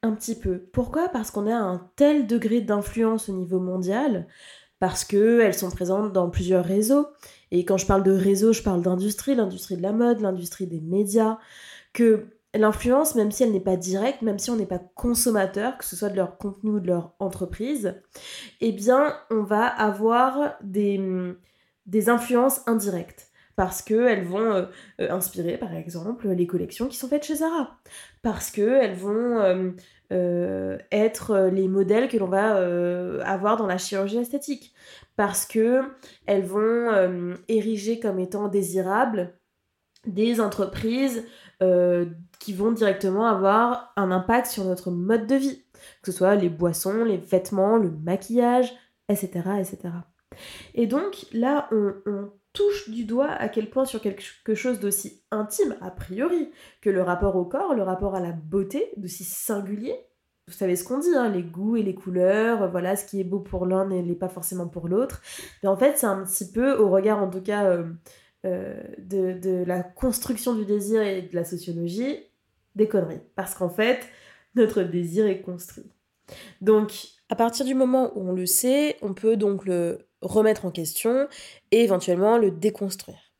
un 0.02 0.14
petit 0.14 0.36
peu. 0.36 0.60
Pourquoi? 0.72 1.10
Parce 1.10 1.32
qu'on 1.32 1.48
a 1.48 1.56
un 1.56 1.90
tel 1.96 2.28
degré 2.28 2.62
d'influence 2.62 3.28
au 3.28 3.34
niveau 3.34 3.60
mondial, 3.60 4.28
parce 4.80 5.04
qu'elles 5.04 5.54
sont 5.54 5.70
présentes 5.70 6.14
dans 6.14 6.30
plusieurs 6.30 6.66
réseaux. 6.66 7.08
Et 7.52 7.66
quand 7.66 7.78
je 7.78 7.86
parle 7.86 8.04
de 8.04 8.12
réseau, 8.12 8.54
je 8.54 8.64
parle 8.64 8.82
d'industrie, 8.82 9.36
l'industrie 9.36 9.78
de 9.78 9.82
la 9.82 9.92
mode, 9.92 10.22
l'industrie 10.22 10.68
des 10.68 10.80
médias, 10.80 11.38
que 11.94 12.28
l'influence, 12.54 13.16
même 13.16 13.32
si 13.32 13.44
elle 13.44 13.52
n'est 13.52 13.60
pas 13.60 13.78
directe, 13.78 14.22
même 14.22 14.40
si 14.40 14.50
on 14.50 14.56
n'est 14.56 14.66
pas 14.66 14.82
consommateur, 14.96 15.78
que 15.78 15.86
ce 15.86 15.96
soit 15.96 16.10
de 16.10 16.16
leur 16.16 16.38
contenu 16.38 16.72
ou 16.72 16.80
de 16.80 16.88
leur 16.88 17.14
entreprise, 17.20 17.96
eh 18.60 18.72
bien, 18.72 19.16
on 19.30 19.44
va 19.44 19.66
avoir 19.66 20.56
des, 20.62 21.00
des 21.86 22.10
influences 22.10 22.62
indirectes. 22.68 23.32
Parce 23.56 23.82
qu'elles 23.82 24.24
vont 24.24 24.54
euh, 24.54 24.66
euh, 25.02 25.12
inspirer, 25.12 25.58
par 25.58 25.74
exemple, 25.74 26.30
les 26.30 26.48
collections 26.48 26.88
qui 26.88 26.98
sont 26.98 27.08
faites 27.08 27.26
chez 27.26 27.36
Zara. 27.36 27.78
Parce 28.22 28.50
qu'elles 28.50 28.96
vont 28.96 29.74
euh, 30.12 30.78
être 30.92 31.50
les 31.52 31.68
modèles 31.68 32.08
que 32.08 32.18
l'on 32.18 32.28
va 32.28 32.56
avoir 33.26 33.58
dans 33.58 33.68
la 33.68 33.78
chirurgie 33.78 34.18
esthétique. 34.18 34.74
Parce 35.16 35.46
qu'elles 35.46 36.46
vont 36.46 37.36
ériger 37.48 38.00
comme 38.00 38.20
étant 38.20 38.48
désirables 38.48 39.34
des 40.08 40.42
entreprises 40.42 41.24
euh, 41.62 42.06
qui 42.40 42.54
vont 42.54 42.72
directement 42.72 43.26
avoir 43.26 43.94
un 43.96 44.12
impact 44.12 44.48
sur 44.48 44.66
notre 44.66 44.92
mode 44.92 45.28
de 45.28 45.36
vie, 45.36 45.64
que 46.02 46.12
ce 46.12 46.18
soit 46.18 46.36
les 46.36 46.50
boissons, 46.50 47.04
les 47.04 47.18
vêtements, 47.18 47.78
le 47.78 47.92
maquillage, 47.92 48.74
etc. 49.10 49.30
etc. 49.60 49.78
Et 50.74 50.88
donc 50.88 51.26
là, 51.34 51.70
on, 51.72 52.32
touche 52.54 52.90
du 52.90 53.06
doigt 53.06 53.30
à 53.30 53.48
quel 53.48 53.70
point 53.70 53.86
sur 53.86 54.02
quelque 54.02 54.56
chose 54.56 54.82
d'aussi 54.82 55.24
intime, 55.32 55.78
a 55.80 55.90
priori, 55.90 56.52
que 56.82 56.90
le 56.90 57.02
rapport 57.02 57.38
au 57.38 57.46
corps, 57.46 57.74
le 57.74 57.84
rapport 57.84 58.14
à 58.14 58.20
la 58.20 58.34
beauté, 58.34 58.92
d'aussi 58.98 59.24
singulier, 59.24 59.96
vous 60.48 60.54
savez 60.54 60.76
ce 60.76 60.84
qu'on 60.84 61.00
dit, 61.00 61.16
hein, 61.16 61.30
les 61.30 61.44
goûts 61.44 61.78
et 61.78 61.84
les 61.84 61.96
couleurs, 61.96 62.70
voilà, 62.70 62.98
ce 62.98 63.06
qui 63.06 63.22
est 63.22 63.24
beau 63.24 63.40
pour 63.40 63.66
l'un 63.66 63.86
n'est 63.86 64.16
pas 64.16 64.28
forcément 64.28 64.68
pour 64.68 64.90
l'autre. 64.90 65.22
Mais 65.64 65.70
en 65.70 65.78
fait, 65.78 65.98
c'est 65.98 66.08
un 66.08 66.24
petit 66.24 66.52
peu, 66.52 66.74
au 66.78 66.90
regard 66.90 67.24
en 67.24 67.30
tout 67.30 67.42
cas 67.42 67.66
euh, 67.66 67.86
euh, 68.46 68.82
de, 68.98 69.64
la 69.66 69.84
construction 69.84 70.56
du 70.56 70.66
désir 70.66 71.02
et 71.02 71.22
de 71.22 71.36
la 71.36 71.46
sociologie, 71.46 72.18
des 72.76 72.88
conneries. 72.88 73.22
Parce 73.36 73.54
qu'en 73.54 73.70
fait, 73.70 74.00
notre 74.56 74.84
désir 74.84 75.28
est 75.28 75.42
construit. 75.42 75.92
Donc, 76.60 76.94
à 77.30 77.36
partir 77.36 77.66
du 77.66 77.76
moment 77.76 78.12
où 78.16 78.30
on 78.30 78.34
le 78.34 78.46
sait, 78.46 78.98
on 79.02 79.14
peut 79.14 79.38
donc 79.38 79.66
le 79.66 80.08
remettre 80.22 80.66
en 80.66 80.72
question 80.72 81.28
et 81.72 81.84
éventuellement 81.84 82.38
le 82.38 82.52
déconstruire. 82.52 83.32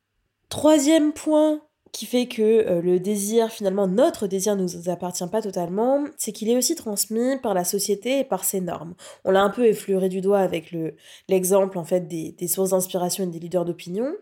Troisième 0.50 1.14
point 1.14 1.62
qui 1.92 2.06
fait 2.06 2.28
que 2.28 2.42
euh, 2.42 2.82
le 2.82 3.00
désir, 3.00 3.50
finalement, 3.50 3.88
notre 3.88 4.28
désir 4.28 4.56
ne 4.56 4.64
nous 4.64 4.90
appartient 4.90 5.28
pas 5.28 5.42
totalement, 5.42 6.06
c'est 6.18 6.32
qu'il 6.32 6.50
est 6.50 6.58
aussi 6.58 6.76
transmis 6.76 7.38
par 7.38 7.54
la 7.54 7.64
société 7.64 8.20
et 8.20 8.24
par 8.24 8.46
ses 8.46 8.62
normes. 8.62 8.96
On 9.26 9.32
l'a 9.32 9.42
un 9.42 9.50
peu 9.50 9.66
effleuré 9.66 10.08
du 10.08 10.22
doigt 10.22 10.40
avec 10.40 10.72
le, 10.72 10.96
l'exemple, 11.28 11.78
en 11.78 11.84
fait, 11.84 12.08
des, 12.08 12.32
des 12.32 12.48
sources 12.48 12.70
d'inspiration 12.70 13.26
et 13.26 13.28
des 13.28 13.40
leaders 13.40 13.66
d'opinion, 13.66 14.14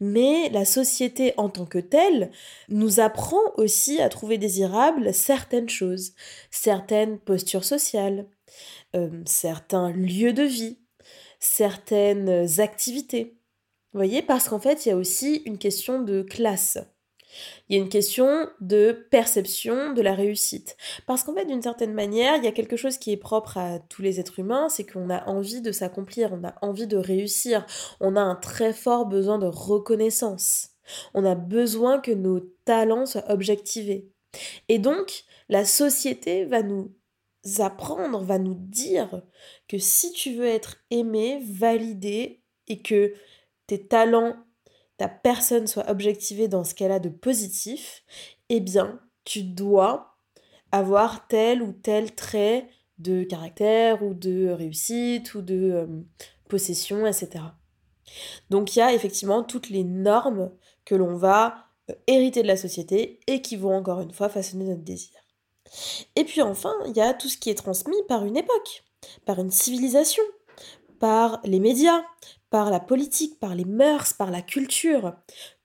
mais 0.00 0.48
la 0.50 0.64
société 0.64 1.34
en 1.36 1.48
tant 1.48 1.66
que 1.66 1.78
telle 1.78 2.30
nous 2.68 2.98
apprend 2.98 3.40
aussi 3.56 4.00
à 4.00 4.08
trouver 4.08 4.38
désirables 4.38 5.14
certaines 5.14 5.68
choses, 5.68 6.12
certaines 6.50 7.18
postures 7.18 7.64
sociales, 7.64 8.26
euh, 8.96 9.22
certains 9.24 9.90
lieux 9.90 10.32
de 10.32 10.42
vie, 10.42 10.78
certaines 11.38 12.60
activités. 12.60 13.36
Vous 13.92 13.98
voyez, 13.98 14.22
parce 14.22 14.48
qu'en 14.48 14.58
fait, 14.58 14.84
il 14.84 14.88
y 14.88 14.92
a 14.92 14.96
aussi 14.96 15.42
une 15.44 15.58
question 15.58 16.02
de 16.02 16.22
classe. 16.22 16.78
Il 17.68 17.76
y 17.76 17.78
a 17.78 17.82
une 17.82 17.88
question 17.88 18.48
de 18.60 19.06
perception 19.10 19.92
de 19.92 20.02
la 20.02 20.14
réussite. 20.14 20.76
Parce 21.06 21.24
qu'en 21.24 21.34
fait, 21.34 21.46
d'une 21.46 21.62
certaine 21.62 21.94
manière, 21.94 22.36
il 22.36 22.44
y 22.44 22.48
a 22.48 22.52
quelque 22.52 22.76
chose 22.76 22.98
qui 22.98 23.12
est 23.12 23.16
propre 23.16 23.58
à 23.58 23.78
tous 23.78 24.02
les 24.02 24.20
êtres 24.20 24.38
humains, 24.38 24.68
c'est 24.68 24.84
qu'on 24.84 25.10
a 25.10 25.26
envie 25.28 25.60
de 25.60 25.72
s'accomplir, 25.72 26.32
on 26.32 26.44
a 26.44 26.54
envie 26.62 26.86
de 26.86 26.96
réussir, 26.96 27.66
on 28.00 28.16
a 28.16 28.20
un 28.20 28.36
très 28.36 28.72
fort 28.72 29.06
besoin 29.06 29.38
de 29.38 29.46
reconnaissance. 29.46 30.70
On 31.14 31.24
a 31.24 31.34
besoin 31.34 31.98
que 31.98 32.12
nos 32.12 32.40
talents 32.64 33.06
soient 33.06 33.30
objectivés. 33.30 34.10
Et 34.68 34.78
donc, 34.78 35.24
la 35.48 35.64
société 35.64 36.44
va 36.44 36.62
nous 36.62 36.92
apprendre, 37.58 38.22
va 38.22 38.38
nous 38.38 38.54
dire 38.54 39.22
que 39.68 39.78
si 39.78 40.12
tu 40.12 40.34
veux 40.34 40.46
être 40.46 40.76
aimé, 40.90 41.40
validé, 41.42 42.42
et 42.68 42.80
que 42.80 43.14
tes 43.66 43.86
talents 43.86 44.36
ta 44.96 45.08
personne 45.08 45.66
soit 45.66 45.88
objectivée 45.90 46.48
dans 46.48 46.64
ce 46.64 46.74
qu'elle 46.74 46.92
a 46.92 47.00
de 47.00 47.08
positif, 47.08 48.04
eh 48.48 48.60
bien, 48.60 49.00
tu 49.24 49.42
dois 49.42 50.18
avoir 50.72 51.26
tel 51.28 51.62
ou 51.62 51.72
tel 51.72 52.14
trait 52.14 52.68
de 52.98 53.24
caractère 53.24 54.02
ou 54.02 54.14
de 54.14 54.48
réussite 54.50 55.34
ou 55.34 55.42
de 55.42 55.72
euh, 55.72 55.86
possession, 56.48 57.06
etc. 57.06 57.44
Donc 58.50 58.76
il 58.76 58.78
y 58.78 58.82
a 58.82 58.92
effectivement 58.92 59.42
toutes 59.42 59.70
les 59.70 59.84
normes 59.84 60.52
que 60.84 60.94
l'on 60.94 61.16
va 61.16 61.66
euh, 61.90 61.94
hériter 62.06 62.42
de 62.42 62.48
la 62.48 62.56
société 62.56 63.20
et 63.26 63.42
qui 63.42 63.56
vont 63.56 63.74
encore 63.74 64.00
une 64.00 64.12
fois 64.12 64.28
façonner 64.28 64.64
notre 64.64 64.82
désir. 64.82 65.10
Et 66.16 66.24
puis 66.24 66.42
enfin, 66.42 66.74
il 66.86 66.96
y 66.96 67.00
a 67.00 67.14
tout 67.14 67.28
ce 67.28 67.38
qui 67.38 67.50
est 67.50 67.54
transmis 67.54 67.96
par 68.08 68.24
une 68.24 68.36
époque, 68.36 68.84
par 69.24 69.38
une 69.38 69.50
civilisation, 69.50 70.22
par 71.00 71.40
les 71.44 71.60
médias, 71.60 72.04
par 72.54 72.70
la 72.70 72.78
politique, 72.78 73.40
par 73.40 73.56
les 73.56 73.64
mœurs, 73.64 74.12
par 74.12 74.30
la 74.30 74.40
culture. 74.40 75.16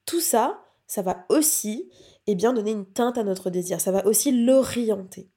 Tout 0.08 0.22
ça, 0.22 0.60
ça 0.88 1.04
va 1.04 1.24
aussi 1.30 1.88
eh 2.26 2.34
bien, 2.34 2.52
donner 2.52 2.72
une 2.72 2.88
teinte 2.88 3.20
à 3.20 3.24
notre 3.24 3.52
désir, 3.52 3.80
ça 3.80 3.92
va 3.92 4.04
aussi 4.08 4.32
l'orienter. 4.32 5.30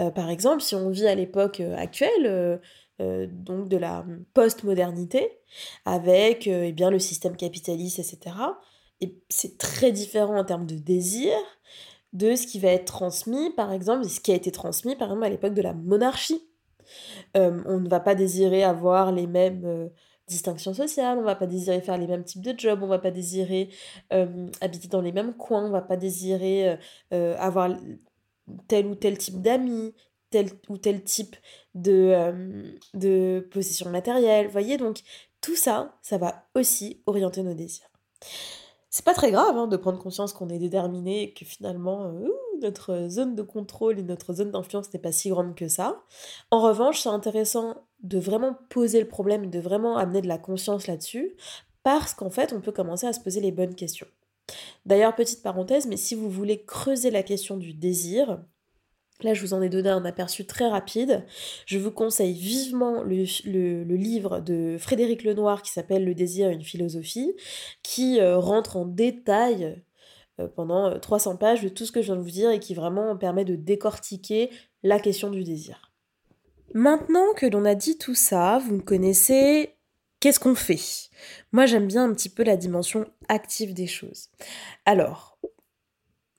Euh, 0.00 0.10
par 0.10 0.30
exemple, 0.30 0.62
si 0.62 0.74
on 0.74 0.88
vit 0.88 1.06
à 1.06 1.14
l'époque 1.14 1.60
euh, 1.60 1.76
actuelle, 1.76 2.58
euh, 3.02 3.26
donc 3.30 3.68
de 3.68 3.76
la 3.76 4.06
post-modernité, 4.32 5.40
avec 5.84 6.46
eh 6.46 6.72
bien, 6.72 6.88
le 6.88 6.98
système 6.98 7.36
capitaliste, 7.36 7.98
etc., 7.98 8.34
et 9.02 9.20
c'est 9.28 9.58
très 9.58 9.92
différent 9.92 10.38
en 10.38 10.44
termes 10.46 10.64
de 10.64 10.76
désir 10.76 11.34
de 12.14 12.34
ce 12.34 12.46
qui 12.46 12.58
va 12.58 12.68
être 12.68 12.86
transmis, 12.86 13.50
par 13.50 13.74
exemple, 13.74 14.08
ce 14.08 14.20
qui 14.20 14.32
a 14.32 14.36
été 14.36 14.50
transmis, 14.50 14.96
par 14.96 15.08
exemple, 15.08 15.26
à 15.26 15.28
l'époque 15.28 15.52
de 15.52 15.60
la 15.60 15.74
monarchie. 15.74 16.48
on 17.34 17.78
ne 17.78 17.90
va 17.90 18.00
pas 18.00 18.14
désirer 18.14 18.64
avoir 18.64 19.12
les 19.12 19.26
mêmes 19.26 19.90
distinctions 20.32 20.74
sociales, 20.74 21.18
on 21.18 21.22
va 21.22 21.36
pas 21.36 21.46
désirer 21.46 21.80
faire 21.80 21.98
les 21.98 22.06
mêmes 22.06 22.24
types 22.24 22.42
de 22.42 22.58
jobs, 22.58 22.82
on 22.82 22.88
va 22.88 22.98
pas 22.98 23.10
désirer 23.10 23.68
habiter 24.60 24.88
dans 24.88 25.00
les 25.00 25.12
mêmes 25.12 25.34
coins, 25.34 25.64
on 25.66 25.70
va 25.70 25.82
pas 25.82 25.96
désirer 25.96 26.76
avoir 27.10 27.70
tel 28.68 28.86
ou 28.86 28.94
tel 28.94 29.18
type 29.18 29.40
d'amis, 29.40 29.94
tel 30.30 30.48
ou 30.68 30.78
tel 30.78 31.02
type 31.04 31.36
de, 31.74 32.74
de 32.94 33.46
possession 33.50 33.90
matérielle. 33.90 34.48
Voyez, 34.48 34.76
donc 34.76 35.00
tout 35.40 35.56
ça, 35.56 35.96
ça 36.02 36.18
va 36.18 36.46
aussi 36.54 37.02
orienter 37.06 37.42
nos 37.42 37.54
désirs. 37.54 37.88
C'est 38.94 39.06
pas 39.06 39.14
très 39.14 39.30
grave 39.30 39.56
hein, 39.56 39.68
de 39.68 39.78
prendre 39.78 39.98
conscience 39.98 40.34
qu'on 40.34 40.50
est 40.50 40.58
déterminé 40.58 41.22
et 41.22 41.32
que 41.32 41.46
finalement 41.46 42.08
euh, 42.08 42.28
notre 42.60 43.08
zone 43.08 43.34
de 43.34 43.40
contrôle 43.40 43.98
et 43.98 44.02
notre 44.02 44.34
zone 44.34 44.50
d'influence 44.50 44.92
n'est 44.92 45.00
pas 45.00 45.12
si 45.12 45.30
grande 45.30 45.54
que 45.54 45.66
ça. 45.66 46.02
En 46.50 46.60
revanche, 46.60 47.00
c'est 47.00 47.08
intéressant 47.08 47.86
de 48.02 48.18
vraiment 48.18 48.54
poser 48.68 49.00
le 49.00 49.08
problème, 49.08 49.48
de 49.48 49.58
vraiment 49.60 49.96
amener 49.96 50.20
de 50.20 50.28
la 50.28 50.36
conscience 50.36 50.88
là-dessus, 50.88 51.34
parce 51.82 52.12
qu'en 52.12 52.28
fait, 52.28 52.52
on 52.52 52.60
peut 52.60 52.70
commencer 52.70 53.06
à 53.06 53.14
se 53.14 53.20
poser 53.20 53.40
les 53.40 53.50
bonnes 53.50 53.74
questions. 53.74 54.06
D'ailleurs, 54.84 55.14
petite 55.14 55.42
parenthèse, 55.42 55.86
mais 55.86 55.96
si 55.96 56.14
vous 56.14 56.28
voulez 56.28 56.62
creuser 56.62 57.10
la 57.10 57.22
question 57.22 57.56
du 57.56 57.72
désir, 57.72 58.42
Là, 59.22 59.34
je 59.34 59.40
vous 59.40 59.54
en 59.54 59.62
ai 59.62 59.68
donné 59.68 59.88
un 59.88 60.04
aperçu 60.04 60.46
très 60.46 60.68
rapide. 60.68 61.24
Je 61.66 61.78
vous 61.78 61.90
conseille 61.90 62.34
vivement 62.34 63.02
le, 63.02 63.82
livre 63.94 64.40
de 64.40 64.76
Frédéric 64.78 65.24
Lenoir 65.24 65.62
qui 65.62 65.70
s'appelle 65.70 66.04
Le 66.04 66.14
désir, 66.14 66.50
une 66.50 66.62
philosophie, 66.62 67.34
qui 67.82 68.20
euh, 68.20 68.38
rentre 68.38 68.76
en 68.76 68.86
détail 68.86 69.82
euh, 70.40 70.48
pendant 70.48 70.98
300 70.98 71.34
euh, 71.34 71.36
pages 71.36 71.62
de 71.62 71.68
tout 71.68 71.86
ce 71.86 71.92
que 71.92 72.00
je 72.00 72.06
viens 72.06 72.16
de 72.16 72.22
vous 72.22 72.30
dire 72.30 72.50
et 72.50 72.58
qui 72.58 72.74
vraiment 72.74 73.16
permet 73.16 73.44
de 73.44 73.54
décortiquer 73.54 74.50
la 74.82 74.98
question 74.98 75.30
du 75.30 75.44
désir. 75.44 75.92
Maintenant 76.74 77.34
que 77.36 77.46
l'on 77.46 77.64
a 77.64 77.74
dit 77.74 77.98
tout 77.98 78.14
ça, 78.14 78.58
vous 78.58 78.76
me 78.76 78.80
connaissez, 78.80 79.76
qu'est-ce 80.20 80.40
qu'on 80.40 80.54
fait? 80.54 81.10
Moi, 81.52 81.66
j'aime 81.66 81.86
bien 81.86 82.04
un 82.04 82.14
petit 82.14 82.30
peu 82.30 82.42
la 82.42 82.56
dimension 82.56 83.06
active 83.28 83.74
des 83.74 83.86
choses. 83.86 84.30
Alors, 84.86 85.31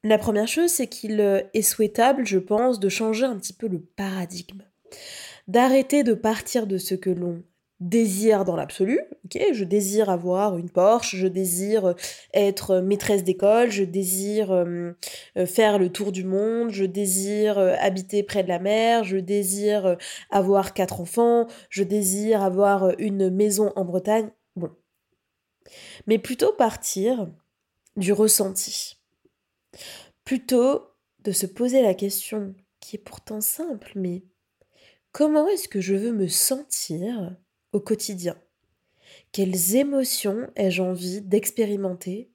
la 0.04 0.18
première 0.18 0.48
chose, 0.48 0.70
c'est 0.70 0.88
qu'il 0.88 1.22
euh, 1.22 1.42
est 1.54 1.62
souhaitable, 1.62 2.26
je 2.26 2.40
pense, 2.40 2.80
de 2.80 2.90
changer 2.90 3.26
un 3.26 3.38
petit 3.38 3.54
peu 3.54 3.68
le 3.68 3.80
paradigme. 3.80 4.62
D'arrêter 5.48 6.04
de 6.04 6.14
partir 6.14 6.68
de 6.68 6.78
ce 6.78 6.94
que 6.94 7.10
l'on 7.10 7.42
désire 7.80 8.44
dans 8.44 8.58
l'absolu. 8.58 9.00
Ok, 9.26 9.42
je 9.54 9.64
désire 9.64 10.10
avoir 10.10 10.58
une 10.58 10.70
Porsche, 10.70 11.16
je 11.16 11.28
désire 11.28 11.86
euh, 11.86 11.94
être 12.34 12.80
maîtresse 12.82 13.24
d'école, 13.24 13.72
je 13.72 13.86
désire 13.86 14.52
euh, 14.52 14.94
faire 15.46 15.80
le 15.80 15.90
tour 15.90 16.12
du 16.12 16.26
monde, 16.26 16.70
je 16.70 16.84
désire 16.84 17.58
habiter 17.58 18.24
près 18.24 18.44
de 18.44 18.50
la 18.50 18.60
mer, 18.60 19.06
je 19.06 19.18
désire 19.18 19.98
avoir 20.30 20.74
quatre 20.74 21.00
enfants, 21.00 21.48
je 21.70 21.84
désire 21.84 22.44
avoir 22.44 22.92
une 23.00 23.30
maison 23.30 23.72
en 23.78 23.86
Bretagne. 23.86 24.32
Bon. 24.58 24.70
Mais 26.08 26.20
plutôt 26.20 26.52
partir 26.54 27.30
du 27.96 28.12
ressenti 28.12 28.98
plutôt 30.24 30.88
de 31.24 31.32
se 31.32 31.46
poser 31.46 31.82
la 31.82 31.94
question, 31.94 32.56
qui 32.80 32.98
est 32.98 33.00
pourtant 33.00 33.42
simple, 33.42 33.92
mais 33.96 34.24
comment 35.12 35.48
est-ce 35.48 35.68
que 35.68 35.82
je 35.82 35.96
veux 35.96 36.12
me 36.12 36.28
sentir 36.28 37.36
au 37.72 37.80
quotidien? 37.80 38.38
Quelles 39.32 39.76
émotions 39.76 40.50
ai-je 40.56 40.82
envie 40.82 41.22
d'expérimenter 41.22 42.32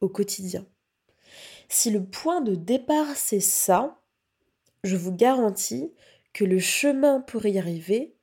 au 0.00 0.08
quotidien? 0.08 0.66
Si 1.68 1.90
le 1.90 2.04
point 2.04 2.40
de 2.40 2.54
départ 2.54 3.16
c'est 3.16 3.40
ça, 3.40 4.00
je 4.84 4.96
vous 4.96 5.12
garantis 5.12 5.92
que 6.32 6.44
le 6.44 6.58
chemin 6.58 7.20
pour 7.20 7.46
y 7.46 7.58
arriver 7.58 8.16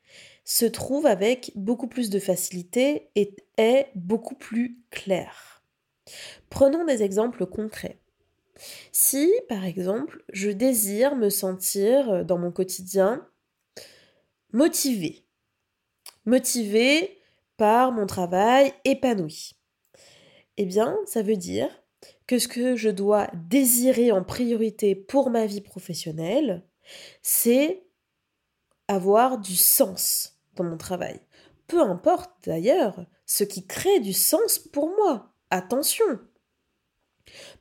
se 0.44 0.66
trouve 0.66 1.06
avec 1.06 1.52
beaucoup 1.56 1.88
plus 1.88 2.10
de 2.10 2.20
facilité 2.20 3.10
et 3.16 3.36
est 3.58 3.88
beaucoup 3.96 4.36
plus 4.36 4.80
clair. 4.90 5.64
Prenons 6.50 6.86
des 6.86 7.04
exemples 7.04 7.46
concrets. 7.46 8.00
Si, 8.92 9.32
par 9.48 9.66
exemple, 9.66 10.24
je 10.32 10.50
désire 10.50 11.16
me 11.16 11.30
sentir 11.30 12.10
euh, 12.10 12.24
dans 12.24 12.38
mon 12.38 12.52
quotidien 12.52 13.28
motivé, 14.52 15.26
motivé 16.26 17.22
par 17.58 17.92
mon 17.92 18.06
travail 18.06 18.74
épanoui, 18.86 19.54
eh 20.58 20.66
bien, 20.66 20.98
ça 21.06 21.22
veut 21.22 21.38
dire 21.38 21.70
que 22.28 22.40
ce 22.40 22.48
que 22.48 22.76
je 22.76 22.90
dois 22.90 23.28
désirer 23.34 24.12
en 24.12 24.24
priorité 24.24 24.96
pour 24.96 25.30
ma 25.30 25.46
vie 25.46 25.62
professionnelle, 25.62 26.66
c'est 27.22 27.84
avoir 28.88 29.38
du 29.38 29.56
sens 29.56 30.40
dans 30.56 30.64
mon 30.64 30.78
travail. 30.78 31.22
Peu 31.68 31.82
importe 31.82 32.32
d'ailleurs 32.46 33.06
ce 33.26 33.44
qui 33.44 33.66
crée 33.66 34.00
du 34.00 34.14
sens 34.14 34.60
pour 34.60 34.90
moi. 34.90 35.34
Attention. 35.52 36.20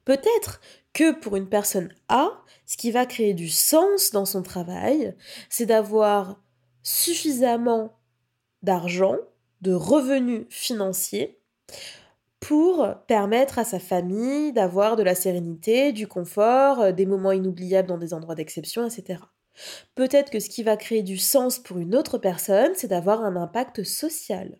Peut-être 0.05 0.61
que 0.93 1.13
pour 1.13 1.37
une 1.37 1.49
personne 1.49 1.93
A, 2.09 2.31
ce 2.67 2.77
qui 2.77 2.91
va 2.91 3.07
créer 3.07 3.35
du 3.35 3.49
sens 3.49 4.11
dans 4.11 4.25
son 4.25 4.43
travail, 4.43 5.15
c'est 5.49 5.67
d'avoir 5.67 6.41
suffisamment 6.83 7.99
d'argent, 8.63 9.17
de 9.61 9.73
revenus 9.73 10.47
financiers 10.51 11.41
pour 12.41 12.89
permettre 13.07 13.59
à 13.59 13.65
sa 13.65 13.79
famille 13.79 14.53
d'avoir 14.53 14.97
de 14.97 15.03
la 15.03 15.15
sérénité, 15.15 15.93
du 15.93 16.07
confort, 16.07 16.81
euh, 16.81 16.93
des 16.93 17.07
moments 17.07 17.33
inoubliables 17.33 17.89
dans 17.89 17.99
des 17.99 18.15
endroits 18.15 18.35
d'exception, 18.35 18.87
etc. 18.87 19.21
Peut-être 19.95 20.31
que 20.31 20.41
ce 20.41 20.49
qui 20.49 20.63
va 20.63 20.77
créer 20.77 21.03
du 21.03 21.19
sens 21.19 21.59
pour 21.59 21.79
une 21.79 21.97
autre 21.97 22.19
personne, 22.19 22.73
c'est 22.75 22.89
d'avoir 22.89 23.25
un 23.25 23.37
impact 23.37 23.83
social. 23.83 24.59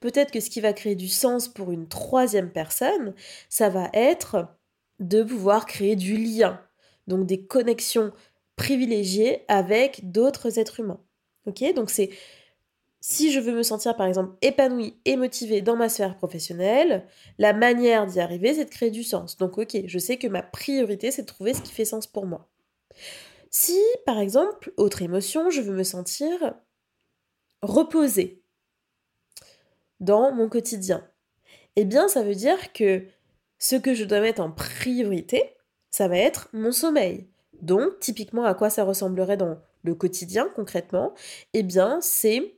Peut-être 0.00 0.30
que 0.30 0.40
ce 0.40 0.50
qui 0.50 0.60
va 0.60 0.72
créer 0.72 0.94
du 0.94 1.08
sens 1.08 1.48
pour 1.48 1.72
une 1.72 1.88
troisième 1.88 2.50
personne, 2.50 3.14
ça 3.48 3.68
va 3.68 3.90
être 3.92 4.48
de 5.00 5.22
pouvoir 5.22 5.66
créer 5.66 5.96
du 5.96 6.16
lien, 6.16 6.60
donc 7.06 7.26
des 7.26 7.44
connexions 7.44 8.12
privilégiées 8.56 9.44
avec 9.48 10.10
d'autres 10.12 10.58
êtres 10.58 10.80
humains. 10.80 11.00
Ok? 11.46 11.64
Donc 11.74 11.90
c'est 11.90 12.10
si 13.00 13.32
je 13.32 13.40
veux 13.40 13.52
me 13.52 13.64
sentir 13.64 13.96
par 13.96 14.06
exemple 14.06 14.36
épanouie 14.42 14.96
et 15.04 15.16
motivée 15.16 15.60
dans 15.60 15.74
ma 15.76 15.88
sphère 15.88 16.16
professionnelle, 16.16 17.04
la 17.38 17.52
manière 17.52 18.06
d'y 18.06 18.20
arriver 18.20 18.54
c'est 18.54 18.64
de 18.64 18.70
créer 18.70 18.90
du 18.92 19.02
sens. 19.02 19.36
Donc 19.36 19.58
ok, 19.58 19.76
je 19.86 19.98
sais 19.98 20.18
que 20.18 20.28
ma 20.28 20.42
priorité 20.42 21.10
c'est 21.10 21.22
de 21.22 21.26
trouver 21.26 21.52
ce 21.54 21.62
qui 21.62 21.72
fait 21.72 21.84
sens 21.84 22.06
pour 22.06 22.26
moi. 22.26 22.48
Si 23.50 23.78
par 24.06 24.18
exemple, 24.20 24.72
autre 24.76 25.02
émotion, 25.02 25.50
je 25.50 25.60
veux 25.60 25.74
me 25.74 25.82
sentir 25.82 26.54
reposée 27.62 28.41
dans 30.02 30.32
mon 30.32 30.50
quotidien, 30.50 31.02
eh 31.76 31.86
bien 31.86 32.08
ça 32.08 32.22
veut 32.22 32.34
dire 32.34 32.72
que 32.74 33.06
ce 33.58 33.76
que 33.76 33.94
je 33.94 34.04
dois 34.04 34.20
mettre 34.20 34.42
en 34.42 34.50
priorité, 34.50 35.54
ça 35.90 36.08
va 36.08 36.18
être 36.18 36.48
mon 36.52 36.72
sommeil. 36.72 37.28
Donc, 37.60 38.00
typiquement, 38.00 38.44
à 38.44 38.54
quoi 38.54 38.70
ça 38.70 38.82
ressemblerait 38.82 39.36
dans 39.36 39.56
le 39.84 39.94
quotidien 39.94 40.48
concrètement? 40.56 41.14
Eh 41.54 41.62
bien, 41.62 42.00
c'est 42.00 42.56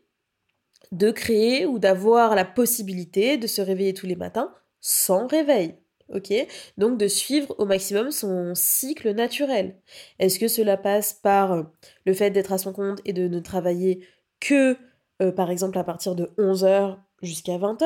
de 0.92 1.10
créer 1.10 1.66
ou 1.66 1.78
d'avoir 1.78 2.34
la 2.34 2.44
possibilité 2.44 3.36
de 3.36 3.46
se 3.46 3.60
réveiller 3.60 3.92
tous 3.92 4.06
les 4.06 4.16
matins 4.16 4.52
sans 4.80 5.26
réveil. 5.26 5.74
Ok? 6.14 6.32
Donc 6.76 6.98
de 6.98 7.08
suivre 7.08 7.54
au 7.58 7.64
maximum 7.64 8.10
son 8.10 8.54
cycle 8.54 9.12
naturel. 9.12 9.76
Est-ce 10.18 10.38
que 10.38 10.48
cela 10.48 10.76
passe 10.76 11.14
par 11.14 11.52
euh, 11.52 11.62
le 12.04 12.12
fait 12.12 12.30
d'être 12.30 12.52
à 12.52 12.58
son 12.58 12.72
compte 12.72 13.00
et 13.06 13.14
de 13.14 13.26
ne 13.26 13.40
travailler 13.40 14.06
que, 14.38 14.76
euh, 15.22 15.32
par 15.32 15.50
exemple, 15.50 15.78
à 15.78 15.84
partir 15.84 16.14
de 16.14 16.30
11h 16.36 16.98
jusqu'à 17.24 17.58
20h 17.58 17.84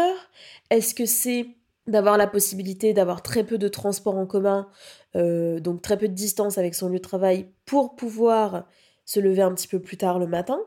Est-ce 0.71 0.95
que 0.95 1.07
c'est 1.07 1.47
d'avoir 1.87 2.19
la 2.19 2.27
possibilité 2.27 2.93
d'avoir 2.93 3.23
très 3.23 3.45
peu 3.45 3.57
de 3.59 3.69
transport 3.69 4.17
en 4.17 4.27
commun, 4.27 4.69
euh, 5.17 5.59
donc 5.59 5.81
très 5.83 5.97
peu 5.97 6.07
de 6.07 6.15
distance 6.15 6.59
avec 6.59 6.75
son 6.75 6.89
lieu 6.89 6.99
de 6.99 7.03
travail 7.03 7.49
pour 7.65 7.97
pouvoir 7.97 8.67
se 9.07 9.21
lever 9.21 9.43
un 9.43 9.55
petit 9.55 9.69
peu 9.69 9.81
plus 9.81 9.97
tard 9.97 10.19
le 10.19 10.27
matin? 10.27 10.61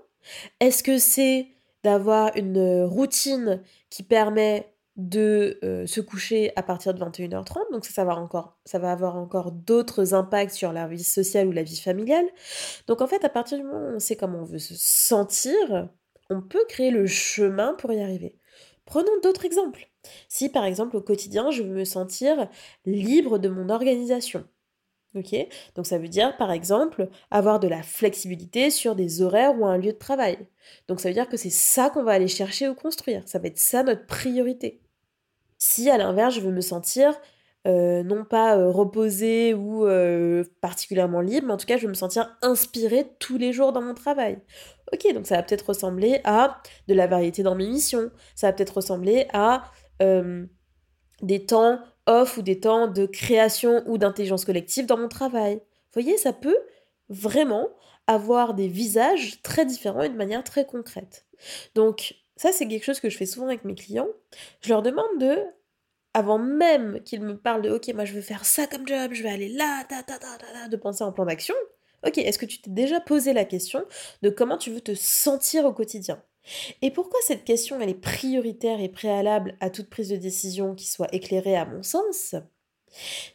Est-ce 0.60 0.84
que 0.84 0.98
c'est 0.98 1.48
d'avoir 1.84 2.32
une 2.36 2.84
routine 2.84 3.62
qui 3.90 4.04
permet 4.04 4.72
de 4.98 5.58
euh, 5.64 5.86
se 5.88 6.02
coucher 6.02 6.52
à 6.56 6.64
partir 6.64 6.94
de 6.94 7.04
21h30, 7.04 7.72
donc 7.72 7.86
ça 7.86 8.04
va, 8.04 8.16
encore, 8.16 8.58
ça 8.66 8.78
va 8.78 8.92
avoir 8.92 9.16
encore 9.16 9.52
d'autres 9.52 10.14
impacts 10.14 10.54
sur 10.54 10.74
la 10.74 10.88
vie 10.88 11.04
sociale 11.04 11.48
ou 11.48 11.52
la 11.52 11.64
vie 11.64 11.80
familiale. 11.80 12.26
Donc 12.88 13.02
en 13.02 13.08
fait, 13.08 13.24
à 13.24 13.30
partir 13.30 13.58
du 13.58 13.64
moment 13.64 13.80
où 13.80 13.96
on 13.96 14.00
sait 14.00 14.16
comment 14.16 14.40
on 14.40 14.46
veut 14.46 14.60
se 14.60 14.76
sentir, 14.76 15.90
on 16.30 16.42
peut 16.42 16.66
créer 16.68 16.92
le 16.92 17.08
chemin 17.08 17.74
pour 17.74 17.92
y 17.94 18.02
arriver. 18.02 18.36
Prenons 18.86 19.20
d'autres 19.24 19.46
exemples. 19.46 19.90
Si 20.28 20.50
par 20.50 20.66
exemple 20.66 20.98
au 20.98 21.02
quotidien, 21.02 21.52
je 21.52 21.64
veux 21.64 21.70
me 21.70 21.86
sentir 21.86 22.50
libre 22.86 23.38
de 23.38 23.50
mon 23.50 23.70
organisation, 23.70 24.46
Ok? 25.14 25.36
Donc 25.76 25.86
ça 25.86 25.98
veut 25.98 26.08
dire, 26.08 26.38
par 26.38 26.52
exemple, 26.52 27.10
avoir 27.32 27.60
de 27.60 27.68
la 27.68 27.84
flexibilité 27.84 28.70
sur 28.70 28.96
des 28.96 29.22
horaires 29.22 29.60
ou 29.60 29.66
un 29.66 29.78
lieu 29.78 29.92
de 29.92 29.98
travail. 29.98 30.38
Donc 30.88 31.02
ça 31.02 31.10
veut 31.10 31.14
dire 31.14 31.28
que 31.28 31.36
c'est 31.38 31.50
ça 31.50 31.90
qu'on 31.90 32.04
va 32.04 32.14
aller 32.14 32.30
chercher 32.30 32.70
ou 32.70 32.76
construire. 32.76 33.24
Ça 33.26 33.40
va 33.40 33.48
être 33.48 33.60
ça 33.60 33.84
notre 33.84 34.06
priorité. 34.06 34.82
Si 35.58 35.90
à 35.90 35.98
l'inverse, 35.98 36.36
je 36.36 36.42
veux 36.42 36.52
me 36.52 36.62
sentir 36.62 37.14
euh, 37.68 38.02
non 38.04 38.26
pas 38.26 38.58
euh, 38.58 38.72
reposée 38.72 39.54
ou 39.54 39.86
euh, 39.86 40.44
particulièrement 40.62 41.22
libre, 41.22 41.48
mais 41.48 41.54
en 41.54 41.58
tout 41.58 41.68
cas, 41.68 41.78
je 41.78 41.84
veux 41.84 41.90
me 41.90 41.94
sentir 41.94 42.36
inspirée 42.42 43.08
tous 43.20 43.38
les 43.38 43.54
jours 43.54 43.72
dans 43.72 43.82
mon 43.82 43.94
travail. 43.94 44.40
Ok, 44.94 45.14
donc 45.14 45.28
ça 45.28 45.36
va 45.36 45.44
peut-être 45.44 45.68
ressembler 45.68 46.22
à 46.24 46.62
de 46.88 46.94
la 46.94 47.08
variété 47.08 47.44
dans 47.44 47.56
mes 47.56 47.68
missions. 47.68 48.12
Ça 48.36 48.48
va 48.48 48.54
peut-être 48.54 48.78
ressembler 48.78 49.28
à 49.34 49.64
des 51.22 51.46
temps 51.46 51.80
off 52.08 52.38
ou 52.38 52.42
des 52.42 52.60
temps 52.60 52.88
de 52.88 53.06
création 53.06 53.84
ou 53.86 54.00
d'intelligence 54.00 54.46
collective 54.46 54.88
dans 54.88 54.98
mon 54.98 55.08
travail. 55.08 55.58
Vous 55.58 56.02
voyez, 56.02 56.18
ça 56.18 56.34
peut 56.34 56.58
vraiment 57.10 57.70
avoir 58.08 58.56
des 58.56 58.68
visages 58.68 59.44
très 59.44 59.66
différents 59.66 60.02
et 60.02 60.10
de 60.10 60.18
manière 60.18 60.44
très 60.44 60.66
concrète. 60.66 61.28
Donc, 61.76 62.16
ça, 62.36 62.52
c'est 62.52 62.68
quelque 62.68 62.84
chose 62.84 63.00
que 63.00 63.10
je 63.12 63.18
fais 63.18 63.28
souvent 63.28 63.46
avec 63.46 63.66
mes 63.66 63.76
clients. 63.76 64.08
Je 64.62 64.70
leur 64.70 64.82
demande 64.82 65.20
de, 65.20 65.38
avant 66.14 66.38
même 66.40 67.02
qu'ils 67.04 67.22
me 67.22 67.38
parlent 67.38 67.62
de 67.62 67.70
OK, 67.70 67.88
moi 67.94 68.06
je 68.06 68.14
veux 68.14 68.22
faire 68.22 68.46
ça 68.46 68.68
comme 68.68 68.88
job, 68.88 69.12
je 69.14 69.24
vais 69.24 69.30
aller 69.30 69.50
là, 69.50 69.86
de 70.70 70.76
penser 70.76 71.04
en 71.04 71.12
plan 71.12 71.26
d'action. 71.26 71.56
Ok, 72.06 72.18
est-ce 72.18 72.40
que 72.40 72.46
tu 72.46 72.60
t'es 72.62 72.72
déjà 72.72 73.00
posé 73.00 73.34
la 73.34 73.46
question 73.46 73.86
de 74.22 74.30
comment 74.30 74.58
tu 74.58 74.72
veux 74.72 74.82
te 74.82 74.96
sentir 74.96 75.66
au 75.66 75.74
quotidien? 75.74 76.22
Et 76.82 76.90
pourquoi 76.90 77.20
cette 77.26 77.44
question 77.44 77.80
elle 77.80 77.90
est 77.90 77.94
prioritaire 77.94 78.80
et 78.82 78.90
préalable 78.90 79.56
à 79.60 79.70
toute 79.70 79.90
prise 79.90 80.10
de 80.10 80.16
décision 80.16 80.74
qui 80.74 80.88
soit 80.88 81.14
éclairée 81.14 81.56
à 81.56 81.66
mon 81.66 81.84
sens? 81.84 82.36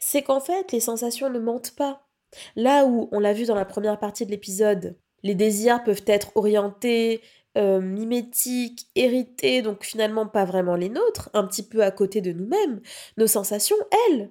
C'est 0.01 0.23
qu'en 0.23 0.41
fait, 0.41 0.73
les 0.73 0.81
sensations 0.81 1.31
ne 1.31 1.39
mentent 1.39 1.77
pas. 1.77 2.07
Là 2.57 2.85
où, 2.85 3.09
on 3.13 3.21
l'a 3.21 3.33
vu 3.33 3.45
dans 3.45 3.55
la 3.55 3.65
première 3.65 3.99
partie 3.99 4.27
de 4.27 4.31
l'épisode, 4.31 4.97
les 5.23 5.35
désirs 5.35 5.83
peuvent 5.85 6.05
être 6.07 6.33
orientés, 6.35 7.23
euh, 7.57 7.81
mimétiques, 7.81 8.89
hérités, 8.95 9.63
donc 9.63 9.85
finalement 9.85 10.27
pas 10.27 10.45
vraiment 10.45 10.77
les 10.77 10.89
nôtres, 10.89 11.31
un 11.33 11.47
petit 11.47 11.63
peu 11.63 11.83
à 11.83 11.91
côté 11.91 12.21
de 12.21 12.33
nous-mêmes, 12.33 12.81
nos 13.17 13.27
sensations, 13.27 13.77
elles, 14.09 14.31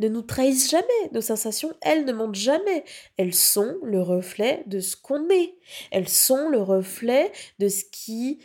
ne 0.00 0.08
nous 0.08 0.22
trahissent 0.22 0.70
jamais. 0.70 1.10
Nos 1.12 1.20
sensations, 1.20 1.72
elles, 1.82 2.04
ne 2.04 2.12
mentent 2.12 2.34
jamais. 2.34 2.84
Elles 3.16 3.34
sont 3.34 3.76
le 3.84 4.00
reflet 4.00 4.64
de 4.66 4.80
ce 4.80 4.96
qu'on 4.96 5.28
est. 5.28 5.54
Elles 5.90 6.08
sont 6.08 6.48
le 6.48 6.60
reflet 6.60 7.30
de 7.58 7.68
ce 7.68 7.84
qui 7.84 8.40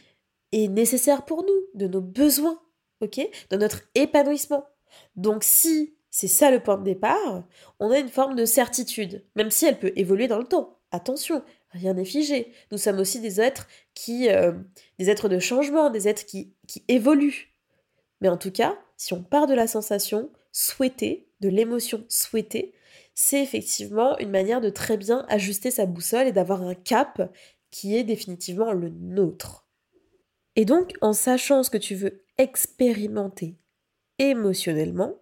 est 0.52 0.68
nécessaire 0.68 1.26
pour 1.26 1.44
nous, 1.44 1.66
de 1.74 1.88
nos 1.88 2.02
besoins, 2.02 2.62
ok? 3.02 3.28
De 3.50 3.58
notre 3.58 3.82
épanouissement. 3.96 4.66
Donc 5.16 5.44
si 5.44 5.96
c'est 6.12 6.28
ça 6.28 6.52
le 6.52 6.62
point 6.62 6.78
de 6.78 6.84
départ, 6.84 7.44
on 7.80 7.92
a 7.92 8.00
une 8.00 8.10
forme 8.10 8.36
de 8.36 8.46
certitude, 8.46 9.26
même 9.36 9.52
si 9.52 9.66
elle 9.66 9.80
peut 9.80 9.94
évoluer 9.96 10.28
dans 10.28 10.38
le 10.38 10.46
temps. 10.46 10.80
Attention, 10.92 11.44
rien 11.76 11.94
n'est 11.94 12.06
figé. 12.06 12.52
Nous 12.72 12.78
sommes 12.78 13.00
aussi 13.00 13.20
des 13.20 13.40
êtres 13.40 13.68
qui, 13.94 14.30
euh, 14.30 14.54
des 15.00 15.10
êtres 15.10 15.30
de 15.30 15.40
changement, 15.40 15.90
des 15.90 16.08
êtres 16.08 16.26
qui, 16.26 16.54
qui 16.68 16.84
évoluent. 16.88 17.54
Mais 18.22 18.30
en 18.30 18.38
tout 18.38 18.52
cas, 18.52 18.78
si 18.98 19.14
on 19.14 19.24
part 19.24 19.48
de 19.48 19.54
la 19.54 19.68
sensation 19.68 20.32
souhaitée, 20.52 21.28
de 21.42 21.50
l'émotion 21.50 22.06
souhaitée, 22.10 22.74
c'est 23.14 23.42
effectivement 23.42 24.18
une 24.20 24.32
manière 24.32 24.62
de 24.62 24.70
très 24.70 24.98
bien 24.98 25.26
ajuster 25.30 25.72
sa 25.72 25.86
boussole 25.86 26.28
et 26.28 26.32
d'avoir 26.32 26.64
un 26.64 26.76
cap 26.76 27.32
qui 27.72 27.96
est 27.96 28.04
définitivement 28.04 28.72
le 28.72 28.90
nôtre. 28.90 29.68
Et 30.56 30.66
donc, 30.66 30.94
en 31.02 31.14
sachant 31.14 31.64
ce 31.64 31.70
que 31.70 31.78
tu 31.78 31.96
veux 31.96 32.24
expérimenter 32.38 33.58
émotionnellement, 34.20 35.16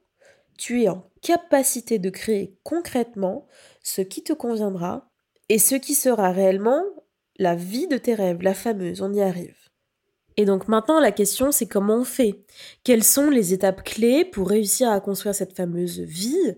tu 0.57 0.83
es 0.83 0.89
en 0.89 1.09
capacité 1.21 1.97
de 1.97 2.09
créer 2.09 2.55
concrètement 2.63 3.47
ce 3.81 4.01
qui 4.01 4.23
te 4.23 4.33
conviendra 4.33 5.11
et 5.49 5.59
ce 5.59 5.75
qui 5.75 5.95
sera 5.95 6.31
réellement 6.31 6.83
la 7.37 7.55
vie 7.55 7.87
de 7.87 7.97
tes 7.97 8.15
rêves, 8.15 8.41
la 8.41 8.53
fameuse, 8.53 9.01
on 9.01 9.13
y 9.13 9.21
arrive. 9.21 9.55
Et 10.37 10.45
donc 10.45 10.67
maintenant, 10.67 10.99
la 10.99 11.11
question, 11.11 11.51
c'est 11.51 11.67
comment 11.67 11.97
on 11.97 12.03
fait? 12.03 12.43
Quelles 12.83 13.03
sont 13.03 13.29
les 13.29 13.53
étapes 13.53 13.83
clés 13.83 14.25
pour 14.25 14.49
réussir 14.49 14.89
à 14.89 14.99
construire 14.99 15.35
cette 15.35 15.55
fameuse 15.55 15.99
vie? 15.99 16.55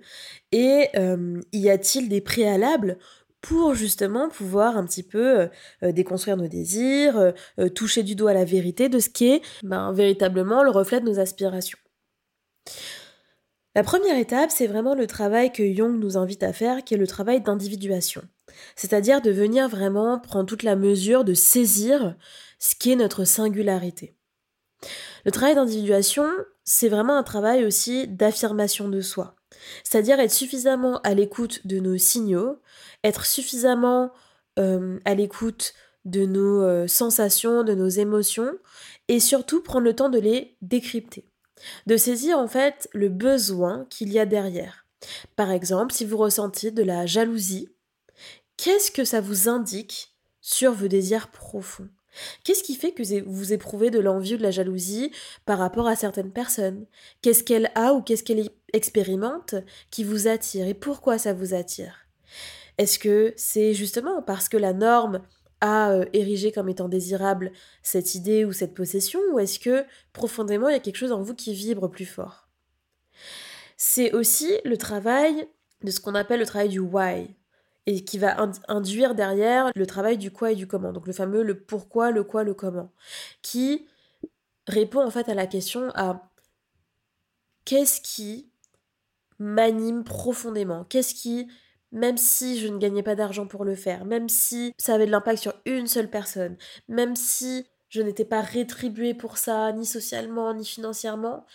Et 0.52 0.88
euh, 0.96 1.42
y 1.52 1.70
a-t-il 1.70 2.08
des 2.08 2.22
préalables 2.22 2.98
pour 3.42 3.76
justement 3.76 4.30
pouvoir 4.30 4.78
un 4.78 4.86
petit 4.86 5.04
peu 5.04 5.50
euh, 5.84 5.92
déconstruire 5.92 6.38
nos 6.38 6.48
désirs, 6.48 7.18
euh, 7.60 7.70
toucher 7.70 8.04
du 8.04 8.16
doigt 8.16 8.34
la 8.34 8.46
vérité 8.46 8.90
de 8.90 9.00
ce 9.00 9.10
qui 9.10 9.28
est 9.28 9.42
ben, 9.64 9.92
véritablement 9.92 10.64
le 10.64 10.72
reflet 10.72 11.02
de 11.02 11.06
nos 11.06 11.20
aspirations? 11.20 11.78
La 13.76 13.84
première 13.84 14.18
étape, 14.18 14.52
c'est 14.52 14.68
vraiment 14.68 14.96
le 14.96 15.06
travail 15.06 15.52
que 15.52 15.74
Jung 15.74 16.00
nous 16.00 16.18
invite 16.18 16.44
à 16.44 16.54
faire, 16.54 16.84
qui 16.86 16.94
est 16.94 16.98
le 16.98 17.08
travail 17.08 17.42
d'individuation. 17.42 18.24
C'est-à-dire 18.78 19.22
de 19.22 19.32
venir 19.32 19.68
vraiment 19.68 20.18
prendre 20.18 20.46
toute 20.46 20.64
la 20.64 20.78
mesure, 20.78 21.26
de 21.26 21.34
saisir 21.34 22.16
ce 22.58 22.74
qui 22.76 22.94
est 22.94 22.96
notre 22.96 23.26
singularité. 23.26 24.16
Le 25.26 25.32
travail 25.32 25.56
d'individuation, 25.56 26.26
c'est 26.64 26.88
vraiment 26.88 27.18
un 27.18 27.24
travail 27.24 27.66
aussi 27.66 28.08
d'affirmation 28.08 28.88
de 28.88 29.02
soi. 29.02 29.36
C'est-à-dire 29.84 30.20
être 30.22 30.32
suffisamment 30.32 31.02
à 31.02 31.14
l'écoute 31.14 31.66
de 31.68 31.80
nos 31.80 31.98
signaux, 31.98 32.60
être 33.04 33.26
suffisamment 33.26 34.12
euh, 34.58 35.00
à 35.04 35.16
l'écoute 35.16 35.74
de 36.06 36.26
nos 36.26 36.62
euh, 36.64 36.88
sensations, 36.88 37.64
de 37.64 37.74
nos 37.74 37.90
émotions, 37.90 38.52
et 39.08 39.20
surtout 39.20 39.62
prendre 39.62 39.84
le 39.86 39.96
temps 39.96 40.10
de 40.10 40.20
les 40.20 40.56
décrypter. 40.62 41.26
De 41.86 41.98
saisir 41.98 42.38
en 42.38 42.48
fait 42.48 42.90
le 42.94 43.10
besoin 43.10 43.86
qu'il 43.90 44.12
y 44.12 44.20
a 44.20 44.26
derrière. 44.26 44.86
Par 45.36 45.52
exemple, 45.52 45.94
si 45.94 46.06
vous 46.06 46.18
ressentez 46.18 46.72
de 46.72 46.84
la 46.84 47.06
jalousie, 47.06 47.70
qu'est-ce 48.58 48.92
que 48.92 49.06
ça 49.06 49.22
vous 49.22 49.50
indique 49.50 50.14
sur 50.42 50.74
vos 50.74 50.88
désirs 50.88 51.30
profonds? 51.30 51.90
Qu'est-ce 52.44 52.64
qui 52.64 52.76
fait 52.76 52.92
que 52.92 53.24
vous 53.24 53.54
éprouvez 53.54 53.92
de 53.92 54.00
l'envie 54.00 54.36
ou 54.36 54.38
de 54.38 54.44
la 54.44 54.52
jalousie 54.52 55.12
par 55.46 55.60
rapport 55.60 55.88
à 55.88 55.96
certaines 55.96 56.32
personnes? 56.32 56.86
Qu'est-ce 57.22 57.44
qu'elle 57.44 57.72
a 57.76 57.94
ou 57.94 58.02
qu'est-ce 58.02 58.24
qu'elle 58.24 58.50
expérimente 58.74 59.56
qui 59.92 60.04
vous 60.04 60.28
attire? 60.28 60.68
Et 60.68 60.74
pourquoi 60.74 61.18
ça 61.18 61.34
vous 61.34 61.54
attire? 61.54 62.08
Est-ce 62.78 63.00
que 63.00 63.34
c'est 63.38 63.74
justement 63.74 64.22
parce 64.22 64.50
que 64.50 64.58
la 64.58 64.74
norme 64.74 65.22
a 65.62 65.92
euh, 65.92 66.06
érigé 66.14 66.52
comme 66.52 66.70
étant 66.70 66.90
désirable 66.90 67.52
cette 67.82 68.16
idée 68.16 68.46
ou 68.46 68.54
cette 68.54 68.74
possession 68.74 69.20
ou 69.32 69.40
est-ce 69.40 69.60
que 69.60 69.86
profondément 70.14 70.70
il 70.70 70.74
y 70.74 70.76
a 70.76 70.80
quelque 70.80 70.98
chose 70.98 71.12
en 71.12 71.22
vous 71.22 71.36
qui 71.36 71.54
vibre 71.54 71.90
plus 71.90 72.06
fort? 72.06 72.48
C'est 73.78 74.14
aussi 74.14 74.52
le 74.64 74.78
travail 74.78 75.48
de 75.84 75.92
ce 75.92 76.00
qu'on 76.00 76.16
appelle 76.16 76.40
le 76.40 76.46
travail 76.46 76.70
du 76.70 76.80
why 76.80 77.36
et 77.86 78.04
qui 78.04 78.18
va 78.18 78.36
induire 78.68 79.16
derrière 79.16 79.72
le 79.76 79.86
travail 79.86 80.18
du 80.18 80.32
quoi 80.32 80.52
et 80.52 80.56
du 80.56 80.68
comment. 80.68 80.92
Donc 80.92 81.08
le 81.08 81.14
fameux 81.14 81.44
le 81.44 81.60
pourquoi, 81.60 82.12
le 82.12 82.24
quoi, 82.24 82.44
le 82.44 82.54
comment, 82.54 82.92
qui 83.42 83.86
répond 84.68 85.06
en 85.06 85.12
fait 85.12 85.30
à 85.30 85.36
la 85.36 85.46
question 85.46 85.92
à 85.94 86.30
qu'est-ce 87.66 88.02
qui 88.02 88.50
m'anime 89.38 90.04
profondément, 90.04 90.86
qu'est-ce 90.86 91.14
qui, 91.14 91.48
même 91.92 92.18
si 92.18 92.60
je 92.60 92.68
ne 92.68 92.78
gagnais 92.78 93.04
pas 93.04 93.16
d'argent 93.16 93.48
pour 93.48 93.66
le 93.66 93.76
faire, 93.76 94.06
même 94.06 94.30
si 94.30 94.74
ça 94.78 94.96
avait 94.96 95.06
de 95.06 95.12
l'impact 95.12 95.42
sur 95.42 95.54
une 95.66 95.88
seule 95.88 96.10
personne, 96.10 96.58
même 96.88 97.16
si 97.16 97.66
je 97.90 98.02
n'étais 98.02 98.26
pas 98.26 98.42
rétribuée 98.42 99.14
pour 99.14 99.38
ça, 99.38 99.72
ni 99.72 99.86
socialement, 99.86 100.54
ni 100.54 100.66
financièrement, 100.66 101.46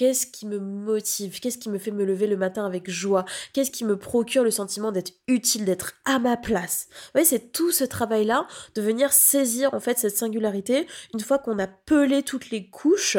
Qu'est-ce 0.00 0.26
qui 0.26 0.46
me 0.46 0.58
motive? 0.58 1.40
Qu'est-ce 1.40 1.58
qui 1.58 1.68
me 1.68 1.78
fait 1.78 1.90
me 1.90 2.06
lever 2.06 2.26
le 2.26 2.38
matin 2.38 2.64
avec 2.64 2.88
joie? 2.88 3.26
Qu'est-ce 3.52 3.70
qui 3.70 3.84
me 3.84 3.98
procure 3.98 4.42
le 4.42 4.50
sentiment 4.50 4.92
d'être 4.92 5.12
utile, 5.28 5.66
d'être 5.66 5.92
à 6.06 6.18
ma 6.18 6.38
place? 6.38 6.86
Vous 6.90 7.10
voyez, 7.16 7.26
c'est 7.26 7.52
tout 7.52 7.70
ce 7.70 7.84
travail-là 7.84 8.46
de 8.74 8.80
venir 8.80 9.12
saisir 9.12 9.74
en 9.74 9.78
fait 9.80 9.98
cette 9.98 10.16
singularité 10.16 10.86
une 11.12 11.20
fois 11.20 11.38
qu'on 11.38 11.58
a 11.58 11.66
pelé 11.66 12.22
toutes 12.22 12.48
les 12.48 12.70
couches 12.70 13.18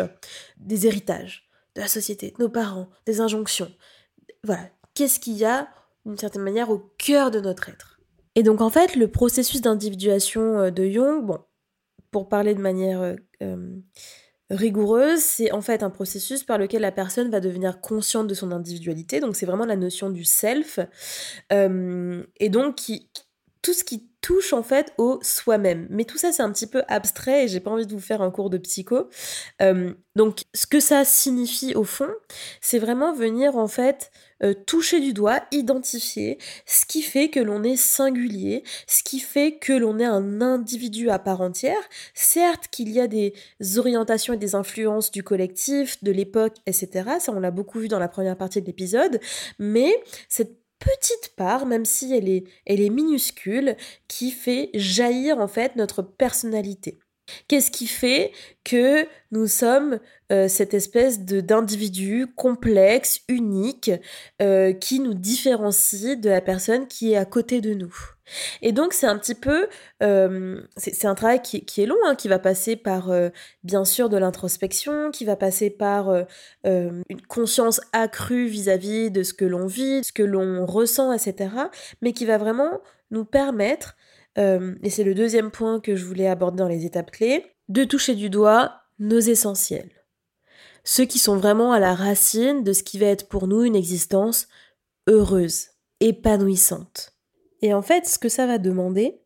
des 0.57 0.87
héritages, 0.87 1.51
de 1.75 1.81
la 1.81 1.87
société, 1.87 2.31
de 2.31 2.43
nos 2.43 2.49
parents, 2.49 2.89
des 3.05 3.21
injonctions. 3.21 3.71
Voilà, 4.43 4.67
qu'est-ce 4.95 5.19
qu'il 5.19 5.37
y 5.37 5.45
a 5.45 5.69
d'une 6.05 6.17
certaine 6.17 6.43
manière 6.43 6.69
au 6.69 6.79
cœur 6.97 7.31
de 7.31 7.39
notre 7.39 7.69
être. 7.69 7.99
Et 8.35 8.43
donc 8.43 8.61
en 8.61 8.69
fait, 8.69 8.95
le 8.95 9.07
processus 9.07 9.61
d'individuation 9.61 10.59
euh, 10.59 10.71
de 10.71 10.89
Jung, 10.89 11.37
pour 12.11 12.29
parler 12.29 12.55
de 12.55 12.61
manière 12.61 13.01
euh, 13.01 13.15
euh, 13.41 13.75
rigoureuse, 14.49 15.19
c'est 15.19 15.51
en 15.51 15.61
fait 15.61 15.83
un 15.83 15.89
processus 15.89 16.43
par 16.43 16.57
lequel 16.57 16.81
la 16.81 16.91
personne 16.91 17.29
va 17.29 17.39
devenir 17.39 17.79
consciente 17.79 18.27
de 18.27 18.33
son 18.33 18.51
individualité, 18.51 19.19
donc 19.19 19.35
c'est 19.35 19.45
vraiment 19.45 19.65
la 19.65 19.77
notion 19.77 20.09
du 20.09 20.25
self, 20.25 20.79
et 21.49 22.49
donc 22.49 22.75
qui, 22.75 23.09
tout 23.61 23.73
ce 23.73 23.83
qui 23.83 24.07
touche 24.21 24.53
en 24.53 24.63
fait 24.63 24.93
au 24.97 25.19
soi-même. 25.23 25.87
Mais 25.89 26.05
tout 26.05 26.17
ça 26.17 26.31
c'est 26.31 26.43
un 26.43 26.51
petit 26.51 26.67
peu 26.67 26.83
abstrait 26.87 27.45
et 27.45 27.47
j'ai 27.47 27.59
pas 27.59 27.71
envie 27.71 27.87
de 27.87 27.91
vous 27.91 27.99
faire 27.99 28.21
un 28.21 28.31
cours 28.31 28.49
de 28.49 28.57
psycho. 28.57 29.09
Euh, 29.61 29.93
donc 30.15 30.43
ce 30.53 30.67
que 30.67 30.79
ça 30.79 31.03
signifie 31.05 31.73
au 31.75 31.83
fond, 31.83 32.09
c'est 32.61 32.79
vraiment 32.79 33.13
venir 33.13 33.57
en 33.57 33.67
fait 33.67 34.11
euh, 34.43 34.53
toucher 34.53 34.99
du 34.99 35.13
doigt, 35.13 35.41
identifier 35.51 36.37
ce 36.65 36.85
qui 36.85 37.01
fait 37.01 37.29
que 37.29 37.39
l'on 37.39 37.63
est 37.63 37.75
singulier, 37.75 38.63
ce 38.87 39.03
qui 39.03 39.19
fait 39.19 39.57
que 39.57 39.73
l'on 39.73 39.99
est 39.99 40.05
un 40.05 40.41
individu 40.41 41.09
à 41.09 41.19
part 41.19 41.41
entière. 41.41 41.81
Certes 42.13 42.67
qu'il 42.69 42.89
y 42.89 42.99
a 42.99 43.07
des 43.07 43.33
orientations 43.77 44.33
et 44.33 44.37
des 44.37 44.55
influences 44.55 45.11
du 45.11 45.23
collectif, 45.23 46.03
de 46.03 46.11
l'époque, 46.11 46.57
etc. 46.67 47.09
Ça 47.19 47.31
on 47.31 47.39
l'a 47.39 47.51
beaucoup 47.51 47.79
vu 47.79 47.87
dans 47.87 47.99
la 47.99 48.07
première 48.07 48.37
partie 48.37 48.61
de 48.61 48.67
l'épisode, 48.67 49.19
mais 49.57 49.91
cette 50.29 50.60
petite 50.81 51.33
part, 51.37 51.65
même 51.65 51.85
si 51.85 52.13
elle 52.13 52.27
est, 52.27 52.43
elle 52.65 52.81
est 52.81 52.89
minuscule, 52.89 53.77
qui 54.07 54.31
fait 54.31 54.69
jaillir 54.73 55.39
en 55.39 55.47
fait 55.47 55.75
notre 55.77 56.01
personnalité. 56.01 56.99
Qu'est-ce 57.47 57.71
qui 57.71 57.87
fait 57.87 58.31
que 58.63 59.07
nous 59.31 59.47
sommes 59.47 59.99
euh, 60.31 60.47
cette 60.47 60.73
espèce 60.73 61.25
de 61.25 61.41
d'individu 61.41 62.27
complexe, 62.35 63.21
unique, 63.27 63.91
euh, 64.41 64.71
qui 64.73 64.99
nous 64.99 65.13
différencie 65.13 66.19
de 66.19 66.29
la 66.29 66.41
personne 66.41 66.87
qui 66.87 67.13
est 67.13 67.17
à 67.17 67.25
côté 67.25 67.61
de 67.61 67.73
nous? 67.73 67.93
Et 68.61 68.71
donc 68.71 68.93
c'est 68.93 69.07
un 69.07 69.17
petit 69.17 69.35
peu, 69.35 69.67
euh, 70.03 70.61
c'est 70.77 71.05
un 71.05 71.15
travail 71.15 71.41
qui, 71.41 71.65
qui 71.65 71.81
est 71.81 71.85
long, 71.85 71.97
hein, 72.05 72.15
qui 72.15 72.29
va 72.29 72.39
passer 72.39 72.77
par 72.77 73.11
bien 73.63 73.83
sûr 73.83 74.07
de 74.07 74.17
l'introspection, 74.17 75.11
qui 75.11 75.25
va 75.25 75.35
passer 75.35 75.69
par 75.69 76.25
une 76.63 77.03
conscience 77.27 77.81
accrue 77.91 78.45
vis-à-vis 78.45 79.09
-vis 79.09 79.11
de 79.11 79.23
ce 79.23 79.33
que 79.33 79.43
l'on 79.43 79.65
vit, 79.65 80.03
ce 80.03 80.13
que 80.13 80.23
l'on 80.23 80.65
ressent, 80.65 81.11
etc. 81.11 81.49
Mais 82.01 82.13
qui 82.13 82.25
va 82.25 82.37
vraiment 82.37 82.79
nous 83.09 83.25
permettre 83.25 83.97
euh, 84.37 84.75
et 84.83 84.89
c'est 84.89 85.03
le 85.03 85.13
deuxième 85.13 85.51
point 85.51 85.79
que 85.79 85.95
je 85.95 86.05
voulais 86.05 86.27
aborder 86.27 86.57
dans 86.57 86.67
les 86.67 86.85
étapes 86.85 87.11
clés, 87.11 87.45
de 87.69 87.83
toucher 87.83 88.15
du 88.15 88.29
doigt 88.29 88.81
nos 88.99 89.19
essentiels. 89.19 89.91
Ceux 90.83 91.05
qui 91.05 91.19
sont 91.19 91.37
vraiment 91.37 91.73
à 91.73 91.79
la 91.79 91.93
racine 91.93 92.63
de 92.63 92.73
ce 92.73 92.83
qui 92.83 92.97
va 92.97 93.07
être 93.07 93.27
pour 93.27 93.47
nous 93.47 93.63
une 93.63 93.75
existence 93.75 94.47
heureuse, 95.07 95.67
épanouissante. 95.99 97.13
Et 97.61 97.73
en 97.73 97.81
fait, 97.81 98.07
ce 98.07 98.17
que 98.17 98.29
ça 98.29 98.47
va 98.47 98.57
demander, 98.57 99.21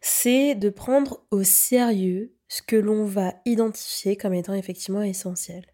c'est 0.00 0.54
de 0.54 0.70
prendre 0.70 1.24
au 1.30 1.42
sérieux 1.42 2.32
ce 2.48 2.62
que 2.62 2.76
l'on 2.76 3.04
va 3.04 3.34
identifier 3.44 4.16
comme 4.16 4.34
étant 4.34 4.54
effectivement 4.54 5.02
essentiel. 5.02 5.64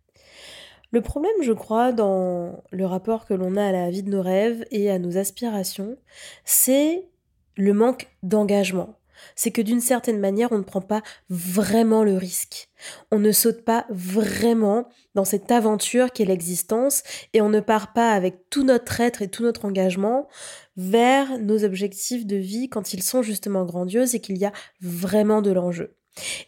Le 0.90 1.00
problème, 1.00 1.32
je 1.42 1.52
crois, 1.52 1.92
dans 1.92 2.62
le 2.70 2.86
rapport 2.86 3.24
que 3.24 3.34
l'on 3.34 3.56
a 3.56 3.66
à 3.66 3.72
la 3.72 3.90
vie 3.90 4.02
de 4.02 4.10
nos 4.10 4.22
rêves 4.22 4.64
et 4.70 4.90
à 4.90 4.98
nos 4.98 5.16
aspirations, 5.16 5.96
c'est 6.44 7.08
le 7.56 7.72
manque 7.72 8.08
d'engagement. 8.22 8.98
C'est 9.36 9.50
que 9.50 9.62
d'une 9.62 9.80
certaine 9.80 10.18
manière, 10.18 10.52
on 10.52 10.58
ne 10.58 10.64
prend 10.64 10.80
pas 10.80 11.02
vraiment 11.28 12.02
le 12.02 12.16
risque. 12.16 12.68
On 13.10 13.18
ne 13.18 13.32
saute 13.32 13.64
pas 13.64 13.86
vraiment 13.90 14.88
dans 15.14 15.24
cette 15.24 15.50
aventure 15.50 16.12
qu'est 16.12 16.24
l'existence 16.24 17.02
et 17.32 17.40
on 17.40 17.48
ne 17.48 17.60
part 17.60 17.92
pas 17.92 18.12
avec 18.12 18.50
tout 18.50 18.64
notre 18.64 19.00
être 19.00 19.22
et 19.22 19.28
tout 19.28 19.42
notre 19.42 19.64
engagement 19.64 20.28
vers 20.76 21.38
nos 21.38 21.64
objectifs 21.64 22.26
de 22.26 22.36
vie 22.36 22.68
quand 22.68 22.92
ils 22.92 23.02
sont 23.02 23.22
justement 23.22 23.64
grandioses 23.64 24.14
et 24.14 24.20
qu'il 24.20 24.38
y 24.38 24.44
a 24.44 24.52
vraiment 24.80 25.42
de 25.42 25.52
l'enjeu. 25.52 25.96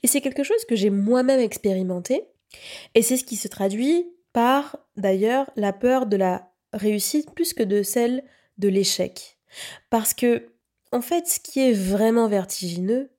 Et 0.03 0.07
c'est 0.07 0.21
quelque 0.21 0.43
chose 0.43 0.65
que 0.69 0.77
j'ai 0.77 0.91
moi-même 0.91 1.41
expérimenté 1.41 2.25
et 2.95 3.03
c'est 3.03 3.17
ce 3.17 3.25
qui 3.25 3.37
se 3.37 3.49
traduit 3.49 4.07
par 4.33 4.77
d'ailleurs 4.97 5.51
la 5.57 5.73
peur 5.73 6.07
de 6.07 6.17
la 6.17 6.51
réussite 6.73 7.31
plus 7.33 7.55
que 7.55 7.63
de 7.63 7.83
celle 7.83 8.25
de 8.59 8.69
l'échec. 8.69 9.39
Parce 9.91 10.15
que 10.15 10.54
en 10.95 11.01
fait, 11.01 11.27
ce 11.27 11.41
qui 11.41 11.59
est 11.59 11.73
vraiment 11.73 12.29
vertigineux, 12.29 13.11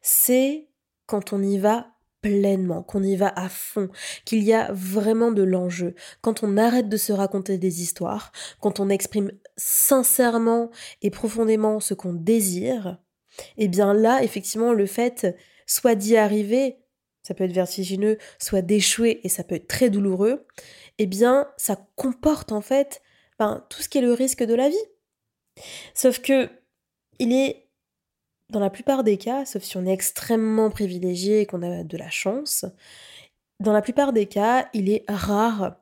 c'est 0.00 0.68
quand 1.06 1.32
on 1.32 1.42
y 1.42 1.58
va 1.58 1.88
pleinement, 2.20 2.84
qu'on 2.84 3.02
y 3.02 3.16
va 3.16 3.32
à 3.34 3.48
fond, 3.48 3.88
qu'il 4.24 4.44
y 4.44 4.52
a 4.52 4.70
vraiment 4.72 5.32
de 5.32 5.42
l'enjeu, 5.42 5.96
quand 6.20 6.44
on 6.44 6.56
arrête 6.56 6.88
de 6.88 6.96
se 6.96 7.12
raconter 7.12 7.58
des 7.58 7.82
histoires, 7.82 8.30
quand 8.60 8.78
on 8.78 8.88
exprime 8.88 9.32
sincèrement 9.56 10.70
et 11.02 11.10
profondément 11.10 11.80
ce 11.80 11.94
qu'on 11.94 12.12
désire, 12.12 12.98
eh 13.56 13.66
bien 13.66 13.92
là, 13.92 14.22
effectivement, 14.22 14.72
le 14.72 14.86
fait 14.86 15.36
soit 15.66 15.96
d'y 15.96 16.16
arriver, 16.16 16.78
ça 17.24 17.34
peut 17.34 17.44
être 17.44 17.52
vertigineux, 17.52 18.18
soit 18.38 18.62
d'échouer 18.62 19.20
et 19.24 19.28
ça 19.28 19.42
peut 19.42 19.56
être 19.56 19.66
très 19.66 19.90
douloureux, 19.90 20.46
eh 20.98 21.06
bien 21.06 21.48
ça 21.56 21.76
comporte 21.96 22.52
en 22.52 22.60
fait 22.60 23.02
ben, 23.40 23.66
tout 23.68 23.82
ce 23.82 23.88
qui 23.88 23.98
est 23.98 24.02
le 24.02 24.12
risque 24.12 24.44
de 24.44 24.54
la 24.54 24.68
vie. 24.68 24.76
Sauf 25.92 26.20
que 26.20 26.48
il 27.18 27.32
est, 27.32 27.68
dans 28.50 28.60
la 28.60 28.70
plupart 28.70 29.04
des 29.04 29.18
cas, 29.18 29.44
sauf 29.44 29.62
si 29.62 29.76
on 29.76 29.86
est 29.86 29.92
extrêmement 29.92 30.70
privilégié 30.70 31.40
et 31.40 31.46
qu'on 31.46 31.62
a 31.62 31.82
de 31.82 31.96
la 31.96 32.10
chance, 32.10 32.64
dans 33.60 33.72
la 33.72 33.82
plupart 33.82 34.12
des 34.12 34.26
cas, 34.26 34.68
il 34.74 34.90
est 34.90 35.04
rare 35.08 35.76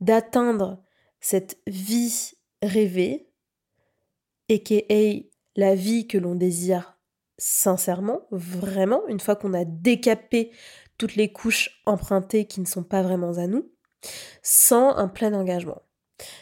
d'atteindre 0.00 0.82
cette 1.20 1.58
vie 1.66 2.32
rêvée, 2.62 3.28
est 4.48 5.30
la 5.56 5.74
vie 5.74 6.06
que 6.06 6.18
l'on 6.18 6.34
désire 6.34 6.98
sincèrement, 7.38 8.26
vraiment, 8.30 9.06
une 9.08 9.20
fois 9.20 9.36
qu'on 9.36 9.54
a 9.54 9.64
décapé 9.64 10.52
toutes 10.98 11.16
les 11.16 11.32
couches 11.32 11.82
empruntées 11.86 12.46
qui 12.46 12.60
ne 12.60 12.66
sont 12.66 12.84
pas 12.84 13.02
vraiment 13.02 13.38
à 13.38 13.46
nous, 13.46 13.70
sans 14.42 14.94
un 14.96 15.08
plein 15.08 15.32
engagement, 15.32 15.82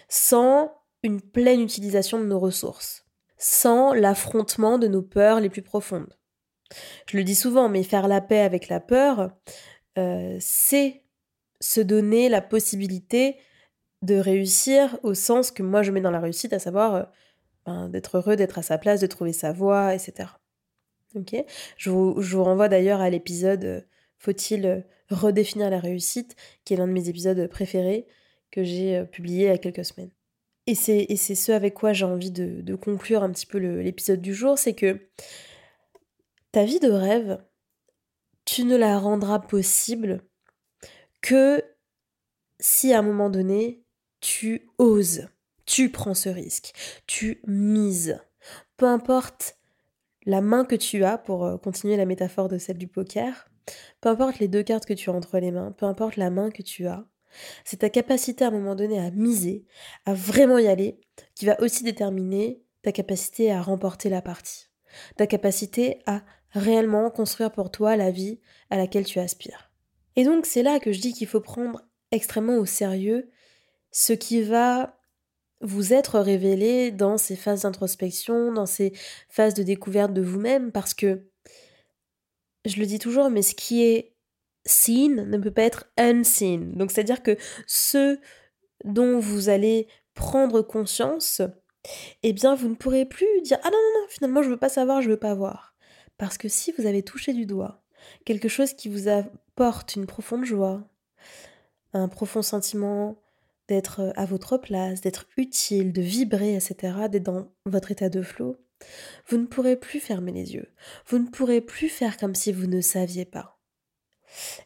sans 0.08 0.72
une 1.02 1.20
pleine 1.20 1.60
utilisation 1.60 2.18
de 2.18 2.26
nos 2.26 2.38
ressources 2.38 2.99
sans 3.40 3.94
l'affrontement 3.94 4.78
de 4.78 4.86
nos 4.86 5.00
peurs 5.00 5.40
les 5.40 5.48
plus 5.48 5.62
profondes. 5.62 6.14
Je 7.06 7.16
le 7.16 7.24
dis 7.24 7.34
souvent, 7.34 7.68
mais 7.68 7.82
faire 7.82 8.06
la 8.06 8.20
paix 8.20 8.40
avec 8.40 8.68
la 8.68 8.80
peur, 8.80 9.30
euh, 9.98 10.36
c'est 10.38 11.02
se 11.60 11.80
donner 11.80 12.28
la 12.28 12.42
possibilité 12.42 13.38
de 14.02 14.16
réussir 14.16 14.98
au 15.02 15.14
sens 15.14 15.50
que 15.50 15.62
moi 15.62 15.82
je 15.82 15.90
mets 15.90 16.02
dans 16.02 16.10
la 16.10 16.20
réussite, 16.20 16.52
à 16.52 16.58
savoir 16.58 16.94
euh, 16.94 17.02
ben, 17.64 17.88
d'être 17.88 18.18
heureux, 18.18 18.36
d'être 18.36 18.58
à 18.58 18.62
sa 18.62 18.76
place, 18.76 19.00
de 19.00 19.06
trouver 19.06 19.32
sa 19.32 19.52
voie, 19.52 19.94
etc. 19.94 20.28
Ok? 21.14 21.34
Je, 21.78 21.90
vous, 21.90 22.20
je 22.20 22.36
vous 22.36 22.44
renvoie 22.44 22.68
d'ailleurs 22.68 23.00
à 23.00 23.08
l'épisode 23.08 23.64
euh, 23.64 23.80
Faut-il 24.18 24.84
redéfinir 25.08 25.70
la 25.70 25.80
réussite, 25.80 26.36
qui 26.64 26.74
est 26.74 26.76
l'un 26.76 26.86
de 26.86 26.92
mes 26.92 27.08
épisodes 27.08 27.48
préférés 27.48 28.06
que 28.50 28.64
j'ai 28.64 29.04
publié 29.06 29.46
il 29.46 29.48
y 29.48 29.50
a 29.50 29.58
quelques 29.58 29.84
semaines. 29.84 30.10
Et 30.70 30.76
c'est, 30.76 31.34
ce 31.34 31.50
avec 31.50 31.74
quoi 31.74 31.92
j'ai 31.92 32.04
envie 32.04 32.30
de, 32.30 32.74
conclure 32.76 33.24
un 33.24 33.30
petit 33.32 33.46
peu 33.46 33.58
l'épisode 33.58 34.20
du 34.20 34.32
jour, 34.32 34.56
c'est 34.56 34.74
que 34.74 35.00
ta 36.52 36.64
vie 36.64 36.78
de 36.78 36.92
rêve, 36.92 37.42
tu 38.44 38.62
ne 38.62 38.76
la 38.76 38.96
rendras 39.00 39.40
possible 39.40 40.22
que 41.22 41.64
si 42.60 42.92
à 42.92 43.00
un 43.00 43.02
moment 43.02 43.30
donné, 43.30 43.82
tu 44.20 44.70
oses, 44.78 45.26
tu 45.66 45.90
prends 45.90 46.14
ce 46.14 46.28
risque, 46.28 46.72
tu 47.08 47.40
mises. 47.48 48.20
Peu 48.76 48.86
importe 48.86 49.58
la 50.24 50.40
main 50.40 50.64
que 50.64 50.76
tu 50.76 51.02
as, 51.02 51.18
pour 51.18 51.46
euh, 51.46 51.56
continuer 51.56 51.96
la 51.96 52.06
métaphore 52.06 52.46
de 52.46 52.58
celle 52.58 52.78
du 52.78 52.86
poker, 52.86 53.48
peu 54.00 54.08
importe 54.08 54.38
les 54.38 54.46
deux 54.46 54.62
cartes 54.62 54.86
que 54.86 54.94
tu 54.94 55.10
as 55.10 55.14
entre 55.14 55.40
les 55.40 55.50
mains, 55.50 55.72
peu 55.72 55.86
importe 55.86 56.16
la 56.16 56.30
main 56.30 56.50
que 56.50 56.62
tu 56.62 56.86
as, 56.86 57.04
c'est 57.64 57.78
ta 57.78 57.90
capacité 57.90 58.44
à 58.44 58.48
un 58.48 58.52
moment 58.52 58.74
donné 58.74 58.98
à 58.98 59.10
miser, 59.10 59.64
à 60.06 60.14
vraiment 60.14 60.58
y 60.58 60.66
aller, 60.66 61.00
qui 61.34 61.46
va 61.46 61.60
aussi 61.60 61.84
déterminer 61.84 62.62
ta 62.82 62.92
capacité 62.92 63.52
à 63.52 63.62
remporter 63.62 64.08
la 64.08 64.22
partie. 64.22 64.68
Ta 65.16 65.26
capacité 65.26 66.00
à 66.06 66.22
réellement 66.52 67.10
construire 67.10 67.52
pour 67.52 67.70
toi 67.70 67.96
la 67.96 68.10
vie 68.10 68.40
à 68.70 68.76
laquelle 68.76 69.04
tu 69.04 69.18
aspires. 69.18 69.70
Et 70.16 70.24
donc 70.24 70.46
c'est 70.46 70.62
là 70.62 70.80
que 70.80 70.92
je 70.92 71.00
dis 71.00 71.12
qu'il 71.12 71.28
faut 71.28 71.40
prendre 71.40 71.80
extrêmement 72.10 72.56
au 72.56 72.66
sérieux 72.66 73.30
ce 73.92 74.12
qui 74.12 74.42
va 74.42 75.00
vous 75.60 75.92
être 75.92 76.18
révélé 76.20 76.90
dans 76.90 77.18
ces 77.18 77.36
phases 77.36 77.62
d'introspection, 77.62 78.52
dans 78.52 78.66
ces 78.66 78.92
phases 79.28 79.54
de 79.54 79.62
découverte 79.62 80.12
de 80.12 80.22
vous-même, 80.22 80.72
parce 80.72 80.94
que, 80.94 81.26
je 82.64 82.78
le 82.78 82.86
dis 82.86 82.98
toujours, 82.98 83.30
mais 83.30 83.42
ce 83.42 83.54
qui 83.54 83.82
est 83.82 84.09
seen 84.64 85.28
ne 85.28 85.38
peut 85.38 85.50
pas 85.50 85.62
être 85.62 85.90
unseen. 85.98 86.72
Donc 86.72 86.90
c'est-à-dire 86.90 87.22
que 87.22 87.36
ce 87.66 88.18
dont 88.84 89.18
vous 89.18 89.48
allez 89.48 89.88
prendre 90.14 90.62
conscience, 90.62 91.42
eh 92.22 92.32
bien 92.32 92.54
vous 92.54 92.68
ne 92.68 92.74
pourrez 92.74 93.06
plus 93.06 93.40
dire 93.42 93.58
ah 93.62 93.70
non 93.70 93.78
non 93.78 94.00
non 94.02 94.08
finalement 94.08 94.42
je 94.42 94.50
veux 94.50 94.56
pas 94.56 94.68
savoir, 94.68 95.02
je 95.02 95.10
veux 95.10 95.16
pas 95.16 95.34
voir. 95.34 95.74
Parce 96.18 96.36
que 96.36 96.48
si 96.48 96.72
vous 96.76 96.86
avez 96.86 97.02
touché 97.02 97.32
du 97.32 97.46
doigt 97.46 97.82
quelque 98.24 98.48
chose 98.48 98.74
qui 98.74 98.88
vous 98.88 99.08
apporte 99.08 99.96
une 99.96 100.06
profonde 100.06 100.44
joie, 100.44 100.88
un 101.92 102.08
profond 102.08 102.42
sentiment 102.42 103.20
d'être 103.68 104.12
à 104.16 104.24
votre 104.24 104.56
place, 104.56 105.00
d'être 105.00 105.26
utile, 105.36 105.92
de 105.92 106.02
vibrer, 106.02 106.54
etc., 106.54 107.08
d'être 107.10 107.22
dans 107.22 107.48
votre 107.66 107.90
état 107.92 108.08
de 108.08 108.22
flot, 108.22 108.56
vous 109.28 109.38
ne 109.38 109.46
pourrez 109.46 109.76
plus 109.76 110.00
fermer 110.00 110.32
les 110.32 110.54
yeux. 110.54 110.68
Vous 111.06 111.18
ne 111.18 111.28
pourrez 111.28 111.60
plus 111.60 111.88
faire 111.88 112.16
comme 112.16 112.34
si 112.34 112.52
vous 112.52 112.66
ne 112.66 112.80
saviez 112.80 113.24
pas. 113.24 113.59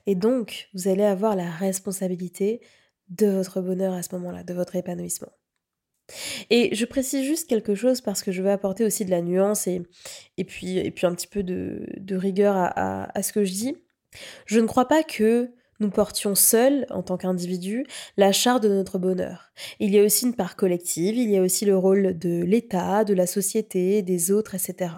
Et 0.07 0.14
donc, 0.14 0.68
vous 0.74 0.88
allez 0.88 1.05
avoir 1.05 1.37
la 1.37 1.50
responsabilité 1.50 2.61
de 3.09 3.27
votre 3.27 3.61
bonheur 3.61 3.94
à 3.94 4.03
ce 4.03 4.14
moment-là, 4.14 4.42
de 4.42 4.55
votre 4.55 4.77
épanouissement. 4.77 5.33
Et 6.50 6.74
je 6.74 6.85
précise 6.85 7.24
juste 7.24 7.48
quelque 7.48 7.74
chose 7.74 8.00
parce 8.00 8.22
que 8.22 8.31
je 8.31 8.42
veux 8.42 8.50
apporter 8.50 8.85
aussi 8.85 9.05
de 9.05 9.11
la 9.11 9.22
nuance 9.22 9.66
et, 9.66 9.83
et, 10.37 10.44
puis, 10.44 10.79
et 10.79 10.90
puis 10.90 11.07
un 11.07 11.14
petit 11.14 11.27
peu 11.27 11.42
de, 11.42 11.87
rigueur 12.11 12.55
à, 12.57 13.22
ce 13.22 13.33
que 13.33 13.44
je 13.44 13.53
dis. 13.53 13.77
Je 14.46 14.61
ne 14.61 14.66
crois 14.66 14.87
pas 14.87 15.03
que 15.03 15.50
nous 15.81 15.90
portions 15.90 16.35
seuls, 16.35 16.87
en 16.90 17.03
tant 17.03 17.16
qu'individus, 17.16 17.85
la 18.16 18.33
charge 18.33 18.61
de 18.61 18.68
notre 18.68 18.98
bonheur. 18.98 19.50
Il 19.81 19.90
y 19.90 19.98
a 19.98 20.05
aussi 20.05 20.27
une 20.27 20.37
part 20.37 20.55
collective, 20.57 21.16
il 21.16 21.31
y 21.31 21.37
a 21.37 21.42
aussi 21.42 21.64
le 21.64 21.77
rôle 21.77 22.16
de 22.16 22.44
l'État, 22.44 23.05
de 23.05 23.12
la 23.12 23.27
société, 23.27 24.03
des 24.03 24.31
autres, 24.31 24.55
etc. 24.55 24.90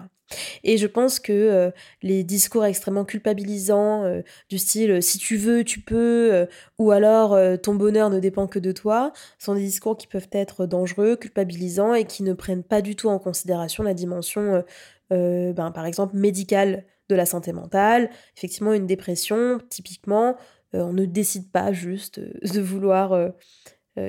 Et 0.63 0.77
je 0.77 0.87
pense 0.87 1.19
que 1.19 1.31
euh, 1.31 1.71
les 2.01 2.23
discours 2.23 2.65
extrêmement 2.65 3.05
culpabilisants 3.05 4.03
euh, 4.03 4.21
du 4.49 4.57
style 4.57 5.01
si 5.01 5.17
tu 5.17 5.37
veux, 5.37 5.63
tu 5.63 5.79
peux, 5.79 6.33
euh, 6.33 6.45
ou 6.77 6.91
alors 6.91 7.37
ton 7.61 7.75
bonheur 7.75 8.09
ne 8.09 8.19
dépend 8.19 8.47
que 8.47 8.59
de 8.59 8.71
toi, 8.71 9.11
sont 9.39 9.55
des 9.55 9.61
discours 9.61 9.97
qui 9.97 10.07
peuvent 10.07 10.29
être 10.31 10.65
dangereux, 10.65 11.15
culpabilisants 11.15 11.93
et 11.93 12.05
qui 12.05 12.23
ne 12.23 12.33
prennent 12.33 12.63
pas 12.63 12.81
du 12.81 12.95
tout 12.95 13.09
en 13.09 13.19
considération 13.19 13.83
la 13.83 13.93
dimension, 13.93 14.63
ben, 15.09 15.71
par 15.73 15.85
exemple, 15.85 16.15
médicale 16.15 16.85
de 17.09 17.15
la 17.15 17.25
santé 17.25 17.53
mentale. 17.53 18.09
Effectivement, 18.35 18.73
une 18.73 18.85
dépression, 18.85 19.59
typiquement, 19.69 20.35
on 20.73 20.93
ne 20.93 21.05
décide 21.05 21.51
pas 21.51 21.71
juste 21.71 22.19
de 22.19 22.61
vouloir 22.61 23.13
euh, 23.13 23.29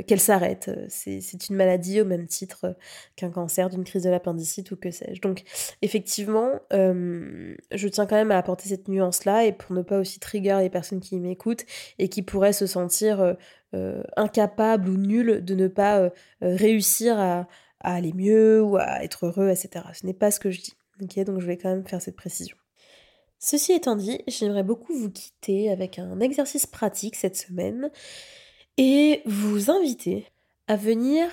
qu'elle 0.06 0.20
s'arrête. 0.20 0.68
Euh, 0.68 0.86
c'est 0.88 1.48
une 1.48 1.56
maladie 1.56 2.00
au 2.00 2.04
même 2.04 2.26
titre 2.26 2.64
euh, 2.64 2.72
qu'un 3.16 3.30
cancer, 3.30 3.70
d'une 3.70 3.84
crise 3.84 4.02
de 4.02 4.10
l'appendicite 4.10 4.70
ou 4.70 4.76
que 4.76 4.90
sais-je. 4.90 5.20
Donc 5.20 5.42
effectivement, 5.82 6.60
je 6.70 7.88
tiens 7.88 8.06
quand 8.06 8.16
même 8.16 8.30
à 8.30 8.38
apporter 8.38 8.68
cette 8.68 8.88
nuance-là 8.88 9.46
et 9.46 9.52
pour 9.52 9.74
ne 9.74 9.82
pas 9.82 9.98
aussi 9.98 10.20
trigger 10.20 10.58
les 10.60 10.70
personnes 10.70 11.00
qui 11.00 11.18
m'écoutent 11.18 11.64
et 11.98 12.08
qui 12.08 12.22
pourraient 12.22 12.52
se 12.52 12.66
sentir 12.66 13.36
incapables 14.16 14.88
ou 14.88 14.96
nuls 14.96 15.44
de 15.44 15.54
ne 15.54 15.68
pas 15.68 16.10
réussir 16.40 17.18
à, 17.18 17.48
aller 17.80 18.12
mieux 18.12 18.62
ou 18.62 18.76
à 18.76 19.02
être 19.04 19.26
heureux, 19.26 19.50
etc. 19.50 19.84
Ce 19.94 20.06
n'est 20.06 20.14
pas 20.14 20.30
ce 20.30 20.40
que 20.40 20.50
je 20.50 20.60
dis. 20.60 20.74
Donc 21.24 21.40
je 21.40 21.46
vais 21.46 21.56
quand 21.56 21.70
même 21.70 21.86
faire 21.86 22.02
cette 22.02 22.16
précision. 22.16 22.56
Ceci 23.38 23.72
étant 23.72 23.94
dit, 23.94 24.20
j'aimerais 24.26 24.64
beaucoup 24.64 24.92
vous 24.94 25.10
quitter 25.10 25.70
avec 25.70 25.98
un 25.98 26.18
exercice 26.20 26.66
pratique 26.66 27.14
cette 27.14 27.36
semaine 27.36 27.90
et 28.78 29.22
vous 29.26 29.70
inviter 29.70 30.26
à 30.68 30.76
venir 30.76 31.28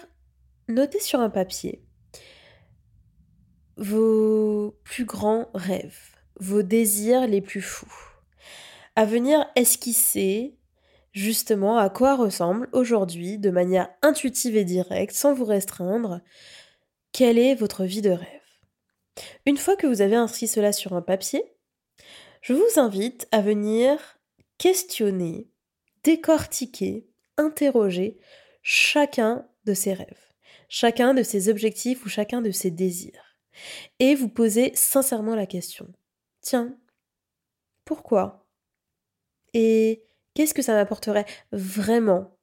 noter 0.67 0.99
sur 0.99 1.19
un 1.19 1.29
papier 1.29 1.81
vos 3.77 4.77
plus 4.84 5.05
grands 5.05 5.49
rêves, 5.53 6.15
vos 6.39 6.63
désirs 6.63 7.27
les 7.27 7.41
plus 7.41 7.62
fous, 7.62 7.93
à 8.95 9.05
venir 9.05 9.45
esquisser 9.55 10.58
justement 11.12 11.77
à 11.77 11.89
quoi 11.89 12.15
ressemble 12.15 12.69
aujourd'hui, 12.73 13.38
de 13.38 13.49
manière 13.49 13.89
intuitive 14.01 14.58
et 14.58 14.65
directe, 14.65 15.13
sans 15.13 15.34
vous 15.34 15.45
restreindre, 15.45 16.21
quelle 17.12 17.38
est 17.38 17.55
votre 17.55 17.86
vie 17.86 18.01
de 18.01 18.12
rêve. 18.12 18.27
Une 19.45 19.58
fois 19.58 19.75
que 19.75 19.88
vous 19.88 20.01
avez 20.01 20.15
inscrit 20.15 20.47
cela 20.47 20.73
sur 20.73 20.93
un 20.93 21.01
papier, 21.01 21.43
je 22.41 22.53
vous 22.53 22.79
invite 22.79 23.27
à 23.31 23.41
venir 23.41 23.97
questionner, 24.58 25.49
décortiquer 26.03 27.08
interroger 27.38 28.17
chacun 28.62 29.48
de 29.65 29.74
ses 29.74 29.93
rêves, 29.93 30.34
chacun 30.69 31.13
de 31.13 31.24
ses 31.24 31.50
objectifs 31.50 32.06
ou 32.06 32.10
chacun 32.10 32.41
de 32.41 32.52
ses 32.52 32.71
désirs. 32.71 33.38
Et 34.00 34.15
vous 34.15 34.30
poser 34.30 34.71
sincèrement 34.76 35.36
la 35.36 35.45
question. 35.45 35.88
Tiens, 36.41 36.78
pourquoi? 37.86 38.45
Et 39.54 40.04
qu'est-ce 40.34 40.54
que 40.54 40.62
ça 40.62 40.74
m'apporterait 40.74 41.26
vraiment? 41.52 42.38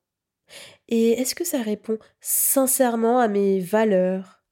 Et 0.89 1.13
est-ce 1.13 1.35
que 1.35 1.45
ça 1.45 1.61
répond 1.61 1.99
sincèrement 2.21 3.19
à 3.19 3.29
mes 3.29 3.61
valeurs? 3.61 4.45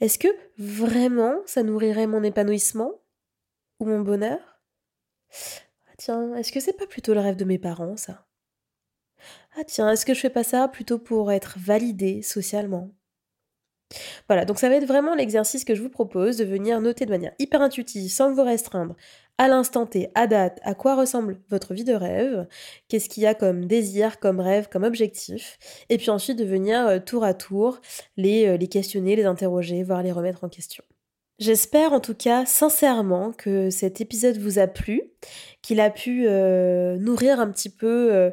Est-ce 0.00 0.18
que 0.18 0.28
vraiment 0.58 1.40
ça 1.46 1.62
nourrirait 1.62 2.06
mon 2.06 2.22
épanouissement 2.22 3.02
Ou 3.80 3.86
mon 3.86 4.00
bonheur? 4.00 4.60
Ah, 5.88 5.94
Tiens, 5.98 6.34
est-ce 6.36 6.52
que 6.52 6.60
c'est 6.60 6.76
pas 6.76 6.86
plutôt 6.86 7.14
le 7.14 7.20
rêve 7.20 7.36
de 7.36 7.44
mes 7.44 7.58
parents, 7.58 7.96
ça? 7.96 8.27
Ah 9.58 9.64
tiens, 9.66 9.90
est-ce 9.90 10.06
que 10.06 10.14
je 10.14 10.20
fais 10.20 10.30
pas 10.30 10.44
ça 10.44 10.68
plutôt 10.68 10.98
pour 10.98 11.32
être 11.32 11.56
validé 11.58 12.22
socialement? 12.22 12.90
Voilà, 14.28 14.44
donc 14.44 14.58
ça 14.58 14.68
va 14.68 14.76
être 14.76 14.86
vraiment 14.86 15.14
l'exercice 15.14 15.64
que 15.64 15.74
je 15.74 15.82
vous 15.82 15.88
propose 15.88 16.36
de 16.36 16.44
venir 16.44 16.80
noter 16.80 17.06
de 17.06 17.10
manière 17.10 17.32
hyper 17.38 17.62
intuitive, 17.62 18.10
sans 18.10 18.32
vous 18.32 18.44
restreindre, 18.44 18.94
à 19.38 19.48
l'instant 19.48 19.86
T, 19.86 20.10
à 20.14 20.26
date, 20.26 20.60
à 20.62 20.74
quoi 20.74 20.94
ressemble 20.94 21.40
votre 21.48 21.72
vie 21.72 21.84
de 21.84 21.94
rêve, 21.94 22.46
qu'est-ce 22.88 23.08
qu'il 23.08 23.22
y 23.22 23.26
a 23.26 23.34
comme 23.34 23.64
désir, 23.64 24.20
comme 24.20 24.40
rêve, 24.40 24.68
comme 24.68 24.84
objectif, 24.84 25.58
et 25.88 25.96
puis 25.96 26.10
ensuite 26.10 26.38
de 26.38 26.44
venir 26.44 26.86
euh, 26.86 26.98
tour 26.98 27.24
à 27.24 27.34
tour 27.34 27.80
les, 28.16 28.46
euh, 28.46 28.56
les 28.56 28.68
questionner, 28.68 29.16
les 29.16 29.24
interroger, 29.24 29.82
voire 29.82 30.02
les 30.02 30.12
remettre 30.12 30.44
en 30.44 30.48
question. 30.48 30.84
J'espère 31.38 31.92
en 31.92 32.00
tout 32.00 32.16
cas 32.16 32.44
sincèrement 32.46 33.32
que 33.32 33.70
cet 33.70 34.00
épisode 34.00 34.38
vous 34.38 34.58
a 34.58 34.66
plu, 34.66 35.02
qu'il 35.62 35.78
a 35.78 35.88
pu 35.88 36.26
euh, 36.26 36.96
nourrir 36.96 37.38
un 37.38 37.50
petit 37.50 37.70
peu 37.70 38.32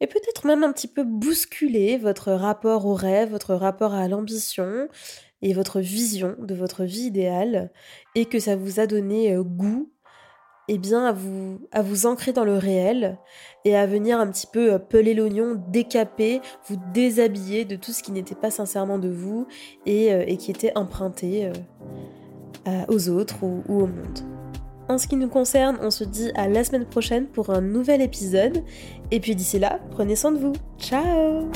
et 0.00 0.06
peut-être 0.06 0.46
même 0.46 0.64
un 0.64 0.72
petit 0.72 0.88
peu 0.88 1.04
bousculer 1.04 1.98
votre 1.98 2.32
rapport 2.32 2.86
au 2.86 2.94
rêve, 2.94 3.30
votre 3.30 3.54
rapport 3.54 3.94
à 3.94 4.08
l'ambition 4.08 4.88
et 5.42 5.52
votre 5.52 5.80
vision 5.80 6.36
de 6.38 6.54
votre 6.54 6.84
vie 6.84 7.06
idéale 7.06 7.70
et 8.14 8.26
que 8.26 8.38
ça 8.38 8.56
vous 8.56 8.80
a 8.80 8.86
donné 8.86 9.32
euh, 9.32 9.42
goût 9.42 9.90
eh 10.70 10.76
bien 10.76 11.06
à 11.06 11.12
vous 11.12 11.60
à 11.72 11.80
vous 11.80 12.04
ancrer 12.06 12.32
dans 12.32 12.44
le 12.44 12.58
réel 12.58 13.18
et 13.64 13.74
à 13.74 13.86
venir 13.86 14.20
un 14.20 14.30
petit 14.30 14.46
peu 14.46 14.74
euh, 14.74 14.78
peler 14.78 15.14
l'oignon, 15.14 15.62
décaper, 15.68 16.40
vous 16.66 16.76
déshabiller 16.92 17.64
de 17.64 17.76
tout 17.76 17.92
ce 17.92 18.02
qui 18.02 18.12
n'était 18.12 18.34
pas 18.34 18.50
sincèrement 18.50 18.98
de 18.98 19.08
vous 19.08 19.46
et, 19.86 20.12
euh, 20.12 20.36
qui 20.36 20.50
était 20.50 20.72
emprunté 20.76 21.50
aux 22.88 23.08
autres 23.08 23.44
ou 23.44 23.62
au 23.68 23.86
monde. 23.86 24.37
En 24.88 24.96
ce 24.96 25.06
qui 25.06 25.16
nous 25.16 25.28
concerne, 25.28 25.78
on 25.82 25.90
se 25.90 26.04
dit 26.04 26.30
à 26.34 26.48
la 26.48 26.64
semaine 26.64 26.86
prochaine 26.86 27.26
pour 27.26 27.50
un 27.50 27.60
nouvel 27.60 28.00
épisode. 28.00 28.62
Et 29.10 29.20
puis 29.20 29.34
d'ici 29.34 29.58
là, 29.58 29.80
prenez 29.90 30.16
soin 30.16 30.32
de 30.32 30.38
vous. 30.38 30.52
Ciao 30.78 31.50